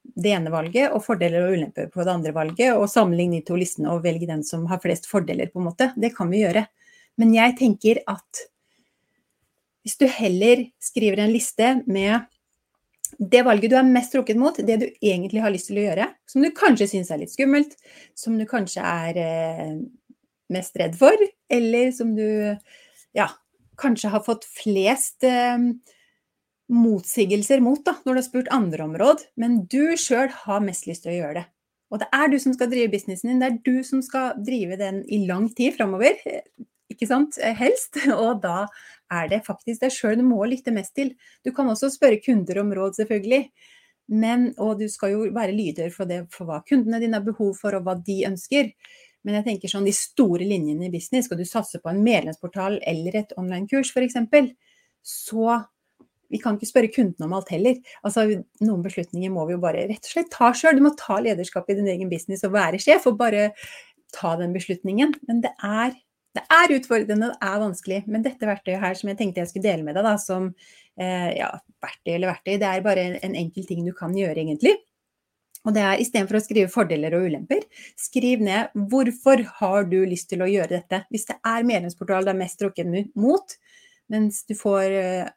det 0.01 0.33
ene 0.35 0.53
valget, 0.53 0.91
og 0.91 1.03
fordeler 1.05 1.47
og 1.47 1.57
ulemper 1.57 1.89
på 1.93 2.03
det 2.03 2.13
andre 2.13 2.33
valget, 2.35 2.75
og 2.75 2.89
sammenligne 2.89 3.39
de 3.39 3.47
to 3.47 3.57
listene 3.57 3.91
og 3.93 4.03
velge 4.05 4.29
den 4.29 4.43
som 4.45 4.67
har 4.69 4.81
flest 4.83 5.09
fordeler, 5.09 5.49
på 5.49 5.61
en 5.61 5.69
måte. 5.71 5.91
Det 5.97 6.13
kan 6.17 6.29
vi 6.31 6.43
gjøre. 6.43 6.65
Men 7.21 7.33
jeg 7.35 7.57
tenker 7.59 8.01
at 8.09 8.45
hvis 9.81 9.97
du 9.97 10.05
heller 10.13 10.67
skriver 10.81 11.23
en 11.23 11.33
liste 11.33 11.73
med 11.89 12.27
det 13.17 13.43
valget 13.47 13.71
du 13.71 13.77
er 13.79 13.87
mest 13.87 14.13
trukket 14.15 14.39
mot, 14.39 14.55
det 14.55 14.77
du 14.81 14.87
egentlig 15.01 15.41
har 15.43 15.53
lyst 15.53 15.69
til 15.71 15.81
å 15.81 15.85
gjøre, 15.87 16.07
som 16.29 16.43
du 16.43 16.51
kanskje 16.55 16.89
syns 16.93 17.11
er 17.11 17.21
litt 17.21 17.33
skummelt, 17.33 17.75
som 18.17 18.37
du 18.39 18.45
kanskje 18.49 18.83
er 18.85 19.19
eh, 19.21 19.77
mest 20.51 20.77
redd 20.79 20.97
for, 20.99 21.25
eller 21.51 21.91
som 21.95 22.13
du 22.17 22.27
ja, 23.17 23.27
kanskje 23.81 24.11
har 24.13 24.23
fått 24.25 24.47
flest 24.49 25.25
eh, 25.27 25.57
motsigelser 26.71 27.63
mot 27.63 27.83
da, 27.85 27.97
når 28.05 28.13
du 28.13 28.21
har 28.21 28.27
spurt 28.27 28.53
andre 28.55 28.85
om 28.87 28.97
råd, 28.99 29.25
men 29.41 29.63
du 29.71 29.97
sjøl 29.99 30.31
har 30.45 30.63
mest 30.63 30.87
lyst 30.89 31.05
til 31.05 31.15
å 31.15 31.19
gjøre 31.19 31.41
det. 31.41 31.47
Og 31.91 31.99
det 31.99 32.07
er 32.15 32.29
du 32.31 32.37
som 32.39 32.53
skal 32.55 32.69
drive 32.71 32.93
businessen 32.93 33.33
din, 33.33 33.41
det 33.43 33.49
er 33.49 33.57
du 33.65 33.83
som 33.83 33.99
skal 34.05 34.37
drive 34.39 34.77
den 34.79 35.01
i 35.11 35.25
lang 35.27 35.49
tid 35.51 35.75
framover, 35.75 36.15
ikke 37.01 37.09
sant, 37.09 37.37
helst. 37.57 37.97
Og 38.13 38.41
da 38.43 38.65
er 39.11 39.29
det 39.31 39.43
faktisk 39.47 39.83
deg 39.83 39.93
sjøl 39.93 40.21
du 40.21 40.25
må 40.27 40.39
lytte 40.47 40.73
mest 40.75 40.93
til. 40.97 41.15
Du 41.43 41.51
kan 41.55 41.69
også 41.71 41.91
spørre 41.91 42.21
kunder 42.23 42.61
om 42.61 42.71
råd, 42.77 43.01
selvfølgelig. 43.01 43.47
Men, 44.11 44.49
og 44.59 44.81
du 44.81 44.89
skal 44.91 45.13
jo 45.13 45.27
være 45.31 45.53
lydhør 45.55 45.91
for, 45.93 46.09
det, 46.09 46.25
for 46.33 46.49
hva 46.49 46.57
kundene 46.67 46.99
dine 46.99 47.15
har 47.15 47.23
behov 47.23 47.53
for, 47.59 47.77
og 47.77 47.85
hva 47.85 47.95
de 47.95 48.17
ønsker. 48.27 48.71
Men 49.23 49.37
jeg 49.37 49.45
tenker 49.45 49.71
sånn 49.71 49.87
de 49.87 49.93
store 49.95 50.47
linjene 50.47 50.89
i 50.89 50.91
business, 50.91 51.29
skal 51.29 51.39
du 51.39 51.45
satse 51.47 51.79
på 51.79 51.91
en 51.91 52.01
medlemsportal 52.03 52.79
eller 52.89 53.21
et 53.21 53.35
online-kurs 53.39 53.93
f.eks., 53.93 54.17
så 55.01 55.61
vi 56.31 56.39
kan 56.39 56.55
ikke 56.55 56.69
spørre 56.69 56.91
kundene 56.93 57.27
om 57.27 57.33
alt 57.35 57.51
heller. 57.51 57.79
Altså, 58.07 58.23
noen 58.63 58.83
beslutninger 58.85 59.31
må 59.33 59.45
vi 59.47 59.55
jo 59.55 59.63
bare 59.63 59.87
rett 59.89 60.05
og 60.07 60.13
slett 60.13 60.29
ta 60.31 60.51
sjøl. 60.55 60.77
Du 60.77 60.85
må 60.85 60.93
ta 60.99 61.17
lederskap 61.23 61.67
i 61.71 61.75
din 61.79 61.89
egen 61.91 62.11
business 62.11 62.45
og 62.47 62.53
være 62.55 62.79
sjef, 62.81 63.07
og 63.09 63.17
bare 63.19 63.49
ta 64.15 64.35
den 64.39 64.55
beslutningen. 64.55 65.15
Men 65.27 65.41
det 65.43 65.51
er, 65.57 65.95
det 66.37 66.43
er 66.55 66.75
utfordrende, 66.77 67.31
det 67.33 67.47
er 67.49 67.63
vanskelig. 67.63 68.03
Men 68.11 68.23
dette 68.25 68.47
verktøyet 68.47 68.81
her 68.83 68.95
som 68.97 69.11
jeg 69.11 69.19
tenkte 69.19 69.43
jeg 69.43 69.51
skulle 69.51 69.67
dele 69.67 69.87
med 69.87 69.97
deg, 69.97 70.07
da, 70.07 70.13
som 70.21 70.51
eh, 70.99 71.31
ja, 71.37 71.49
verktøy 71.83 72.13
eller 72.15 72.31
verktøy, 72.31 72.55
det 72.61 72.69
er 72.69 72.85
bare 72.85 73.03
en, 73.09 73.19
en 73.27 73.37
enkel 73.43 73.67
ting 73.67 73.83
du 73.87 73.91
kan 73.97 74.15
gjøre, 74.15 74.39
egentlig. 74.43 74.77
Og 75.61 75.75
det 75.75 75.83
er 75.85 75.99
istedenfor 76.01 76.39
å 76.39 76.41
skrive 76.41 76.71
fordeler 76.73 77.13
og 77.13 77.27
ulemper, 77.29 77.65
skriv 77.99 78.41
ned 78.41 78.71
hvorfor 78.89 79.43
har 79.59 79.85
du 79.91 79.99
lyst 80.09 80.31
til 80.31 80.41
å 80.41 80.49
gjøre 80.49 80.79
dette. 80.79 81.03
Hvis 81.13 81.27
det 81.29 81.37
er 81.45 81.67
medlemsportal 81.67 82.25
du 82.25 82.31
er 82.33 82.39
mest 82.39 82.57
trukket 82.61 82.89
mot, 83.19 83.57
mens 84.11 84.41
du 84.47 84.53
får 84.57 84.93
eh, 84.97 85.29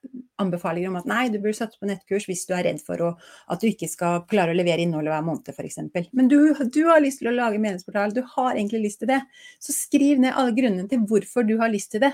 anbefalinger 0.42 0.90
om 0.90 0.98
at 0.98 1.08
nei, 1.08 1.22
du 1.30 1.38
burde 1.38 1.56
satse 1.56 1.78
på 1.78 1.88
nettkurs 1.88 2.26
hvis 2.28 2.44
du 2.48 2.54
er 2.56 2.66
redd 2.66 2.82
for 2.84 3.00
å, 3.04 3.12
at 3.52 3.62
du 3.62 3.68
ikke 3.70 3.88
skal 3.90 4.24
klare 4.30 4.54
å 4.54 4.58
levere 4.58 4.82
innholdet 4.82 5.14
hver 5.14 5.26
måned 5.26 5.50
f.eks. 5.54 5.80
Men 6.12 6.30
du, 6.30 6.38
du, 6.74 6.82
har 6.90 7.02
lyst 7.04 7.22
til 7.22 7.30
å 7.30 7.36
lage 7.36 7.62
medlemsportal, 7.62 8.14
du 8.14 8.24
har 8.34 8.54
egentlig 8.56 8.84
lyst 8.88 9.04
til 9.04 9.12
det. 9.14 9.20
Så 9.62 9.76
skriv 9.76 10.22
ned 10.22 10.34
alle 10.34 10.56
grunnene 10.56 10.90
til 10.90 11.04
hvorfor 11.06 11.46
du 11.46 11.56
har 11.62 11.72
lyst 11.72 11.94
til 11.94 12.02
det. 12.06 12.12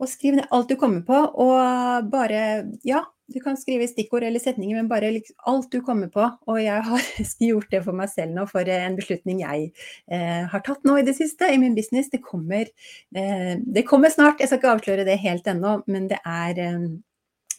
Og 0.00 0.08
skriv 0.08 0.38
ned 0.38 0.50
alt 0.50 0.70
du 0.72 0.78
kommer 0.80 1.04
på, 1.06 1.16
og 1.44 2.10
bare 2.10 2.42
Ja, 2.86 3.04
du 3.30 3.38
kan 3.42 3.58
skrive 3.58 3.88
stikkord 3.88 4.24
eller 4.26 4.42
setninger, 4.42 4.76
men 4.76 4.88
bare 4.90 5.12
alt 5.48 5.70
du 5.72 5.80
kommer 5.86 6.10
på. 6.12 6.24
Og 6.50 6.62
jeg 6.62 6.86
har 6.86 7.10
gjort 7.50 7.70
det 7.72 7.82
for 7.86 7.96
meg 7.96 8.10
selv 8.12 8.34
nå, 8.36 8.46
for 8.50 8.70
en 8.74 8.98
beslutning 8.98 9.44
jeg 9.44 9.68
eh, 10.10 10.42
har 10.50 10.64
tatt 10.66 10.82
nå 10.88 10.98
i 11.00 11.06
det 11.06 11.16
siste 11.18 11.50
i 11.50 11.60
min 11.60 11.76
business. 11.78 12.10
Det 12.12 12.22
kommer, 12.24 12.66
eh, 13.14 13.54
det 13.60 13.86
kommer 13.88 14.12
snart. 14.12 14.40
Jeg 14.40 14.50
skal 14.50 14.60
ikke 14.62 14.74
avsløre 14.74 15.06
det 15.08 15.20
helt 15.22 15.46
ennå, 15.50 15.78
men 15.90 16.10
det 16.10 16.18
er 16.26 16.60
eh, 16.64 16.90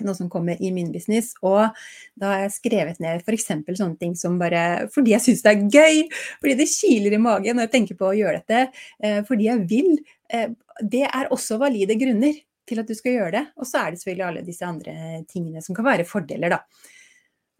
noe 0.05 0.17
som 0.17 0.29
kommer 0.31 0.59
i 0.61 0.71
min 0.73 0.91
business. 0.91 1.33
Og 1.45 1.71
da 2.19 2.33
har 2.33 2.45
jeg 2.45 2.55
skrevet 2.57 3.01
ned 3.03 3.23
f.eks. 3.23 3.49
sånne 3.49 3.97
ting 4.01 4.15
som 4.19 4.39
bare 4.41 4.87
fordi 4.93 5.15
jeg 5.15 5.25
syns 5.27 5.45
det 5.45 5.53
er 5.53 5.65
gøy, 5.79 6.03
fordi 6.41 6.57
det 6.59 6.71
kiler 6.73 7.17
i 7.17 7.21
magen 7.21 7.59
når 7.59 7.69
jeg 7.69 7.75
tenker 7.77 7.99
på 7.99 8.11
å 8.11 8.17
gjøre 8.17 8.41
dette, 8.41 8.83
eh, 9.03 9.21
fordi 9.27 9.49
jeg 9.49 9.67
vil. 9.71 9.91
Eh, 10.31 10.49
det 10.81 11.05
er 11.07 11.31
også 11.33 11.59
valide 11.61 11.97
grunner 11.99 12.39
til 12.71 12.81
at 12.81 12.89
du 12.89 12.95
skal 12.97 13.17
gjøre 13.17 13.35
det. 13.35 13.43
Og 13.59 13.67
så 13.69 13.83
er 13.83 13.91
det 13.91 14.01
selvfølgelig 14.01 14.27
alle 14.29 14.47
disse 14.47 14.67
andre 14.67 14.95
tingene 15.29 15.63
som 15.63 15.77
kan 15.77 15.87
være 15.87 16.07
fordeler, 16.07 16.55
da. 16.55 16.89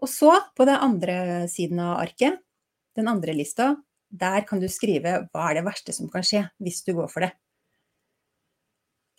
Og 0.02 0.10
så, 0.10 0.34
på 0.58 0.66
den 0.66 0.82
andre 0.82 1.46
siden 1.52 1.84
av 1.84 2.00
arket, 2.02 2.42
den 2.98 3.12
andre 3.12 3.36
lista, 3.38 3.76
der 4.12 4.44
kan 4.48 4.60
du 4.60 4.68
skrive 4.72 5.22
hva 5.30 5.50
er 5.50 5.60
det 5.60 5.68
verste 5.68 5.94
som 5.96 6.10
kan 6.12 6.26
skje 6.26 6.44
hvis 6.64 6.82
du 6.88 6.96
går 6.98 7.12
for 7.12 7.24
det. 7.24 7.32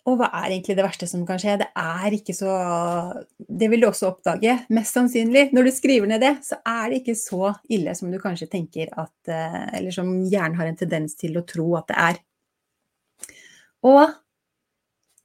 Og 0.03 0.17
hva 0.19 0.27
er 0.35 0.51
egentlig 0.51 0.75
det 0.75 0.83
verste 0.83 1.07
som 1.07 1.21
kan 1.27 1.39
skje? 1.39 1.55
Det 1.61 1.69
er 1.79 2.15
ikke 2.17 2.35
så 2.35 2.53
Det 3.37 3.69
vil 3.71 3.85
du 3.85 3.87
også 3.87 4.09
oppdage, 4.11 4.57
mest 4.75 4.97
sannsynlig. 4.97 5.45
Når 5.55 5.69
du 5.69 5.71
skriver 5.71 6.09
ned 6.11 6.19
det, 6.23 6.33
så 6.43 6.59
er 6.59 6.91
det 6.91 6.99
ikke 6.99 7.15
så 7.15 7.53
ille 7.71 7.95
som 7.95 8.11
du 8.11 8.19
kanskje 8.19 8.49
tenker 8.51 8.91
at 8.91 9.31
eh, 9.31 9.77
Eller 9.79 9.95
som 9.95 10.11
hjernen 10.27 10.59
har 10.59 10.67
en 10.67 10.79
tendens 10.79 11.15
til 11.15 11.39
å 11.39 11.45
tro 11.47 11.69
at 11.79 11.87
det 11.87 12.01
er. 12.09 12.19
Og 13.87 14.03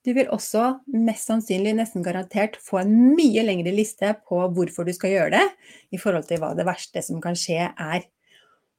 du 0.08 0.14
vil 0.16 0.30
også 0.32 0.78
mest 0.96 1.28
sannsynlig, 1.28 1.74
nesten 1.76 2.04
garantert, 2.06 2.56
få 2.64 2.80
en 2.80 2.94
mye 3.12 3.44
lengre 3.44 3.74
liste 3.76 4.14
på 4.28 4.40
hvorfor 4.56 4.88
du 4.88 4.94
skal 4.96 5.12
gjøre 5.12 5.34
det, 5.36 5.44
i 5.92 6.00
forhold 6.00 6.24
til 6.30 6.40
hva 6.40 6.54
det 6.56 6.66
verste 6.68 7.04
som 7.04 7.20
kan 7.24 7.36
skje 7.36 7.68
er. 7.68 8.06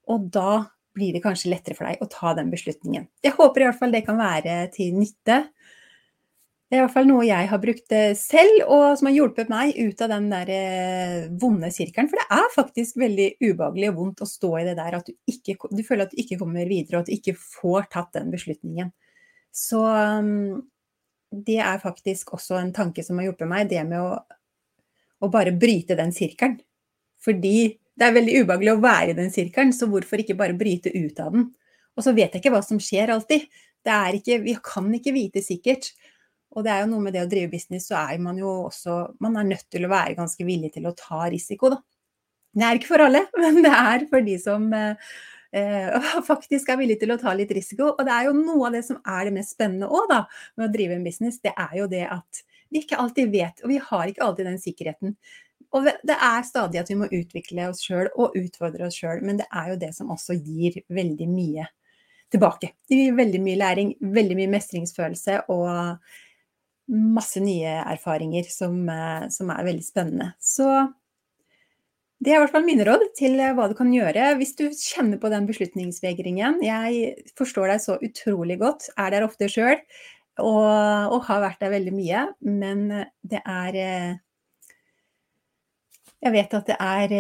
Og 0.10 0.26
da 0.34 0.64
blir 0.98 1.14
det 1.14 1.22
kanskje 1.24 1.52
lettere 1.54 1.78
for 1.78 1.86
deg 1.86 2.02
å 2.02 2.10
ta 2.10 2.34
den 2.36 2.50
beslutningen. 2.52 3.06
Jeg 3.24 3.38
håper 3.38 3.62
i 3.62 3.70
hvert 3.70 3.80
fall 3.80 3.94
det 3.94 4.08
kan 4.08 4.18
være 4.20 4.64
til 4.74 4.98
nytte 4.98 5.44
det 6.70 6.78
er 6.78 6.84
i 6.84 6.86
hvert 6.86 6.94
fall 6.94 7.08
noe 7.10 7.26
jeg 7.26 7.50
har 7.50 7.62
brukt 7.64 7.94
eh, 7.98 8.12
selv, 8.14 8.60
og 8.70 8.84
som 9.00 9.08
har 9.10 9.16
hjulpet 9.16 9.48
meg 9.50 9.72
ut 9.74 10.02
av 10.06 10.12
den 10.12 10.28
der 10.30 10.50
eh, 10.54 11.24
vonde 11.42 11.72
sirkelen. 11.74 12.10
For 12.12 12.22
det 12.22 12.28
er 12.38 12.52
faktisk 12.54 13.00
veldig 13.02 13.26
ubehagelig 13.42 13.88
og 13.90 13.96
vondt 13.98 14.22
å 14.22 14.28
stå 14.30 14.52
i 14.60 14.66
det 14.68 14.76
der 14.78 15.00
at 15.00 15.10
du, 15.10 15.16
ikke, 15.32 15.56
du 15.74 15.82
føler 15.88 16.06
at 16.06 16.14
du 16.14 16.22
ikke 16.22 16.38
kommer 16.38 16.70
videre, 16.70 17.00
og 17.00 17.02
at 17.02 17.10
du 17.10 17.16
ikke 17.16 17.34
får 17.42 17.90
tatt 17.96 18.14
den 18.20 18.30
beslutningen. 18.36 18.92
Så 19.50 19.82
mm, 19.82 20.62
det 21.30 21.60
er 21.62 21.82
faktisk 21.82 22.34
også 22.38 22.58
en 22.60 22.74
tanke 22.74 23.04
som 23.06 23.20
har 23.20 23.30
hjulpet 23.30 23.50
meg, 23.50 23.70
det 23.70 23.84
med 23.88 24.02
å, 24.02 24.18
å 25.22 25.30
bare 25.32 25.54
bryte 25.56 25.98
den 26.00 26.14
sirkelen. 26.16 26.58
Fordi 27.20 27.56
det 28.00 28.08
er 28.08 28.16
veldig 28.16 28.44
ubehagelig 28.44 28.76
å 28.76 28.84
være 28.84 29.14
i 29.14 29.18
den 29.18 29.32
sirkelen, 29.34 29.74
så 29.76 29.90
hvorfor 29.92 30.22
ikke 30.24 30.38
bare 30.40 30.58
bryte 30.58 30.92
ut 30.96 31.20
av 31.22 31.36
den? 31.36 31.50
Og 31.98 32.06
så 32.06 32.14
vet 32.16 32.32
jeg 32.32 32.42
ikke 32.42 32.54
hva 32.54 32.64
som 32.64 32.80
skjer 32.82 33.12
alltid. 33.12 33.50
Ikke, 34.16 34.40
vi 34.44 34.56
kan 34.64 34.88
ikke 34.96 35.14
vite 35.16 35.44
sikkert. 35.44 35.92
Og 36.56 36.64
det 36.66 36.72
er 36.74 36.84
jo 36.84 36.92
noe 36.94 37.04
med 37.04 37.14
det 37.14 37.26
å 37.26 37.30
drive 37.30 37.52
business, 37.52 37.90
så 37.92 38.00
er 38.00 38.22
man 38.24 38.40
jo 38.40 38.50
også 38.66 38.96
Man 39.22 39.36
er 39.38 39.46
nødt 39.52 39.68
til 39.70 39.86
å 39.86 39.92
være 39.92 40.18
ganske 40.18 40.46
villig 40.48 40.72
til 40.74 40.88
å 40.90 40.96
ta 40.98 41.28
risiko, 41.30 41.76
da. 41.76 41.82
Det 42.58 42.66
er 42.66 42.80
ikke 42.80 42.90
for 42.96 43.04
alle, 43.06 43.22
men 43.42 43.62
det 43.62 43.74
er 43.76 44.08
for 44.10 44.26
de 44.26 44.38
som 44.42 44.66
eh, 45.56 45.90
eh 45.90 46.22
faktisk 46.32 46.70
er 46.70 46.80
villige 46.82 47.04
til 47.04 47.16
å 47.16 47.20
ta 47.22 47.34
litt 47.38 47.52
risiko. 47.56 47.94
Og 47.96 48.06
det 48.06 48.16
er 48.16 48.30
jo 48.30 48.38
noe 48.38 48.70
av 48.70 48.78
det 48.78 48.86
som 48.88 49.02
er 49.06 49.28
det 49.28 49.36
mest 49.40 49.56
spennende 49.58 49.90
òg, 49.90 50.08
da, 50.12 50.24
med 50.58 50.70
å 50.70 50.74
drive 50.74 50.98
en 50.98 51.06
business. 51.06 51.42
Det 51.44 51.54
er 51.56 51.76
jo 51.82 51.90
det 51.92 52.06
at 52.08 52.44
vi 52.70 52.84
ikke 52.84 53.00
alltid 53.02 53.32
vet, 53.34 53.64
og 53.64 53.72
vi 53.72 53.80
har 53.82 54.10
ikke 54.10 54.26
alltid 54.26 54.52
den 54.52 54.62
sikkerheten. 54.62 55.18
Og 55.78 55.86
det 55.86 56.16
er 56.16 56.46
stadig 56.48 56.80
at 56.82 56.90
vi 56.90 56.98
må 56.98 57.10
utvikle 57.14 57.68
oss 57.70 57.84
sjøl 57.86 58.08
og 58.16 58.38
utfordre 58.38 58.88
oss 58.88 58.98
sjøl, 58.98 59.22
men 59.26 59.38
det 59.42 59.46
er 59.54 59.74
jo 59.74 59.82
det 59.82 59.92
som 59.98 60.10
også 60.14 60.38
gir 60.38 60.80
veldig 60.90 61.28
mye 61.30 61.68
tilbake. 62.34 62.74
Det 62.90 62.98
gir 62.98 63.18
veldig 63.18 63.42
mye 63.44 63.60
læring, 63.60 63.94
veldig 64.02 64.38
mye 64.38 64.52
mestringsfølelse 64.54 65.44
og 65.54 66.00
masse 66.90 67.42
nye 67.42 67.76
erfaringer 67.84 68.50
som, 68.50 68.82
eh, 68.90 69.28
som, 69.30 69.50
er 69.54 69.66
veldig 69.66 69.86
spennende. 69.86 70.32
Så 70.42 70.66
det 72.20 72.34
er 72.34 72.36
i 72.36 72.44
hvert 72.44 72.52
fall 72.52 72.66
mine 72.68 72.86
råd 72.88 73.06
til 73.18 73.38
eh, 73.40 73.54
hva 73.56 73.70
du 73.72 73.76
kan 73.78 73.92
gjøre 73.94 74.34
hvis 74.40 74.56
du 74.60 74.66
kjenner 74.76 75.20
på 75.22 75.32
den 75.32 75.46
beslutningsvegringen. 75.48 76.60
Jeg 76.66 77.30
forstår 77.40 77.72
deg 77.72 77.84
så 77.84 78.00
utrolig 78.04 78.60
godt, 78.60 78.90
er 79.00 79.14
der 79.16 79.28
ofte 79.28 79.48
sjøl 79.52 79.78
og, 80.40 80.66
og, 81.14 81.22
har 81.28 81.44
vært 81.46 81.64
der 81.64 81.72
veldig 81.78 81.94
mye. 81.96 82.26
Men 82.44 82.90
det 83.24 83.40
er 83.44 83.78
eh, 83.84 84.18
Jeg 86.20 86.36
vet 86.36 86.58
at 86.58 86.68
det 86.68 86.76
er, 86.84 87.14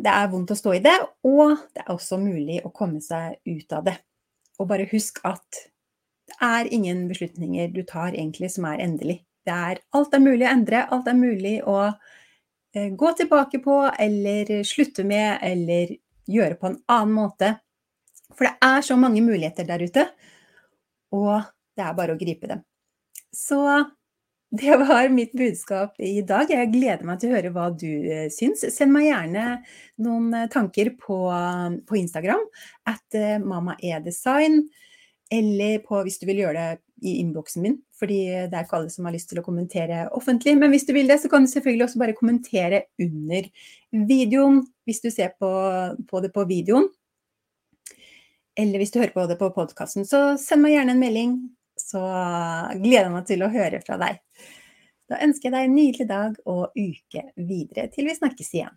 det 0.00 0.12
er 0.12 0.30
vondt 0.32 0.54
å 0.54 0.56
stå 0.56 0.72
i 0.78 0.80
det, 0.80 0.94
og 1.28 1.52
det 1.76 1.82
er 1.82 1.90
også 1.92 2.16
mulig 2.16 2.62
å 2.64 2.72
komme 2.72 3.02
seg 3.04 3.36
ut 3.44 3.74
av 3.76 3.84
det. 3.90 3.98
Og 4.56 4.70
bare 4.70 4.88
husk 4.88 5.20
at 5.28 5.66
det 6.30 6.38
er 6.40 6.70
ingen 6.72 7.04
beslutninger 7.10 7.68
du 7.74 7.82
tar 7.84 8.16
egentlig 8.16 8.48
som 8.54 8.64
er 8.70 8.80
endelig. 8.80 9.18
Det 9.44 9.52
er, 9.52 9.82
alt 9.92 10.16
er 10.16 10.24
mulig 10.24 10.46
å 10.46 10.52
endre, 10.54 10.86
alt 10.88 11.10
er 11.10 11.18
mulig 11.18 11.58
å 11.68 11.76
eh, 11.90 12.21
gå 12.72 13.12
tilbake 13.18 13.60
på 13.64 13.76
eller 14.00 14.62
slutte 14.64 15.04
med 15.04 15.38
eller 15.44 15.96
gjøre 16.28 16.58
på 16.60 16.70
en 16.70 16.78
annen 16.92 17.16
måte. 17.16 17.54
For 18.32 18.48
det 18.48 18.54
er 18.64 18.84
så 18.84 18.96
mange 18.96 19.20
muligheter 19.24 19.66
der 19.68 19.82
ute, 19.84 20.06
og 21.12 21.42
det 21.76 21.84
er 21.84 21.96
bare 21.98 22.14
å 22.14 22.20
gripe 22.20 22.48
dem. 22.48 22.62
Så 23.32 23.60
det 24.52 24.76
var 24.80 25.08
mitt 25.12 25.32
budskap 25.36 26.00
i 26.00 26.20
dag. 26.28 26.50
Jeg 26.52 26.72
gleder 26.72 27.04
meg 27.08 27.20
til 27.20 27.32
å 27.32 27.36
høre 27.36 27.52
hva 27.52 27.66
du 27.72 27.88
eh, 27.88 28.28
syns. 28.32 28.64
Send 28.72 28.92
meg 28.92 29.08
gjerne 29.08 29.46
noen 30.04 30.32
eh, 30.36 30.48
tanker 30.52 30.92
på, 31.00 31.18
på 31.88 32.00
Instagram 32.00 32.44
at 32.88 33.20
mammaedesign 33.44 34.62
eller 35.32 35.78
på, 35.86 36.02
hvis 36.04 36.20
du 36.20 36.26
vil 36.28 36.42
gjøre 36.44 36.64
det 36.66 36.91
i 37.02 37.16
innboksen 37.20 37.64
min, 37.64 37.76
fordi 37.98 38.20
det 38.48 38.54
er 38.54 38.64
ikke 38.64 38.78
alle 38.78 38.92
som 38.92 39.06
har 39.08 39.14
lyst 39.14 39.28
til 39.32 39.40
å 39.40 39.44
kommentere 39.46 40.04
offentlig. 40.14 40.54
Men 40.58 40.70
hvis 40.72 40.86
du 40.86 40.92
vil 40.96 41.10
det, 41.10 41.18
så 41.22 41.30
kan 41.32 41.44
du 41.44 41.50
selvfølgelig 41.50 41.88
også 41.88 42.02
bare 42.02 42.16
kommentere 42.18 42.84
under 43.02 43.48
videoen, 44.10 44.62
hvis 44.86 45.02
du 45.02 45.10
ser 45.10 45.34
på, 45.40 45.50
på 46.08 46.22
det 46.22 46.32
på 46.34 46.46
videoen. 46.48 46.88
Eller 48.58 48.82
hvis 48.82 48.92
du 48.94 49.00
hører 49.00 49.14
på 49.14 49.26
det 49.30 49.38
på 49.40 49.50
podkasten, 49.56 50.06
så 50.08 50.34
send 50.40 50.64
meg 50.64 50.76
gjerne 50.76 50.94
en 50.94 51.02
melding, 51.02 51.36
så 51.80 52.02
gleder 52.78 53.08
jeg 53.08 53.14
meg 53.14 53.28
til 53.28 53.44
å 53.44 53.52
høre 53.52 53.80
fra 53.84 53.98
deg. 54.00 54.20
Da 55.10 55.20
ønsker 55.24 55.48
jeg 55.48 55.54
deg 55.56 55.68
en 55.68 55.76
nydelig 55.76 56.08
dag 56.08 56.36
og 56.48 56.76
uke 56.76 57.24
videre 57.36 57.88
til 57.92 58.08
vi 58.08 58.16
snakkes 58.16 58.52
igjen. 58.54 58.76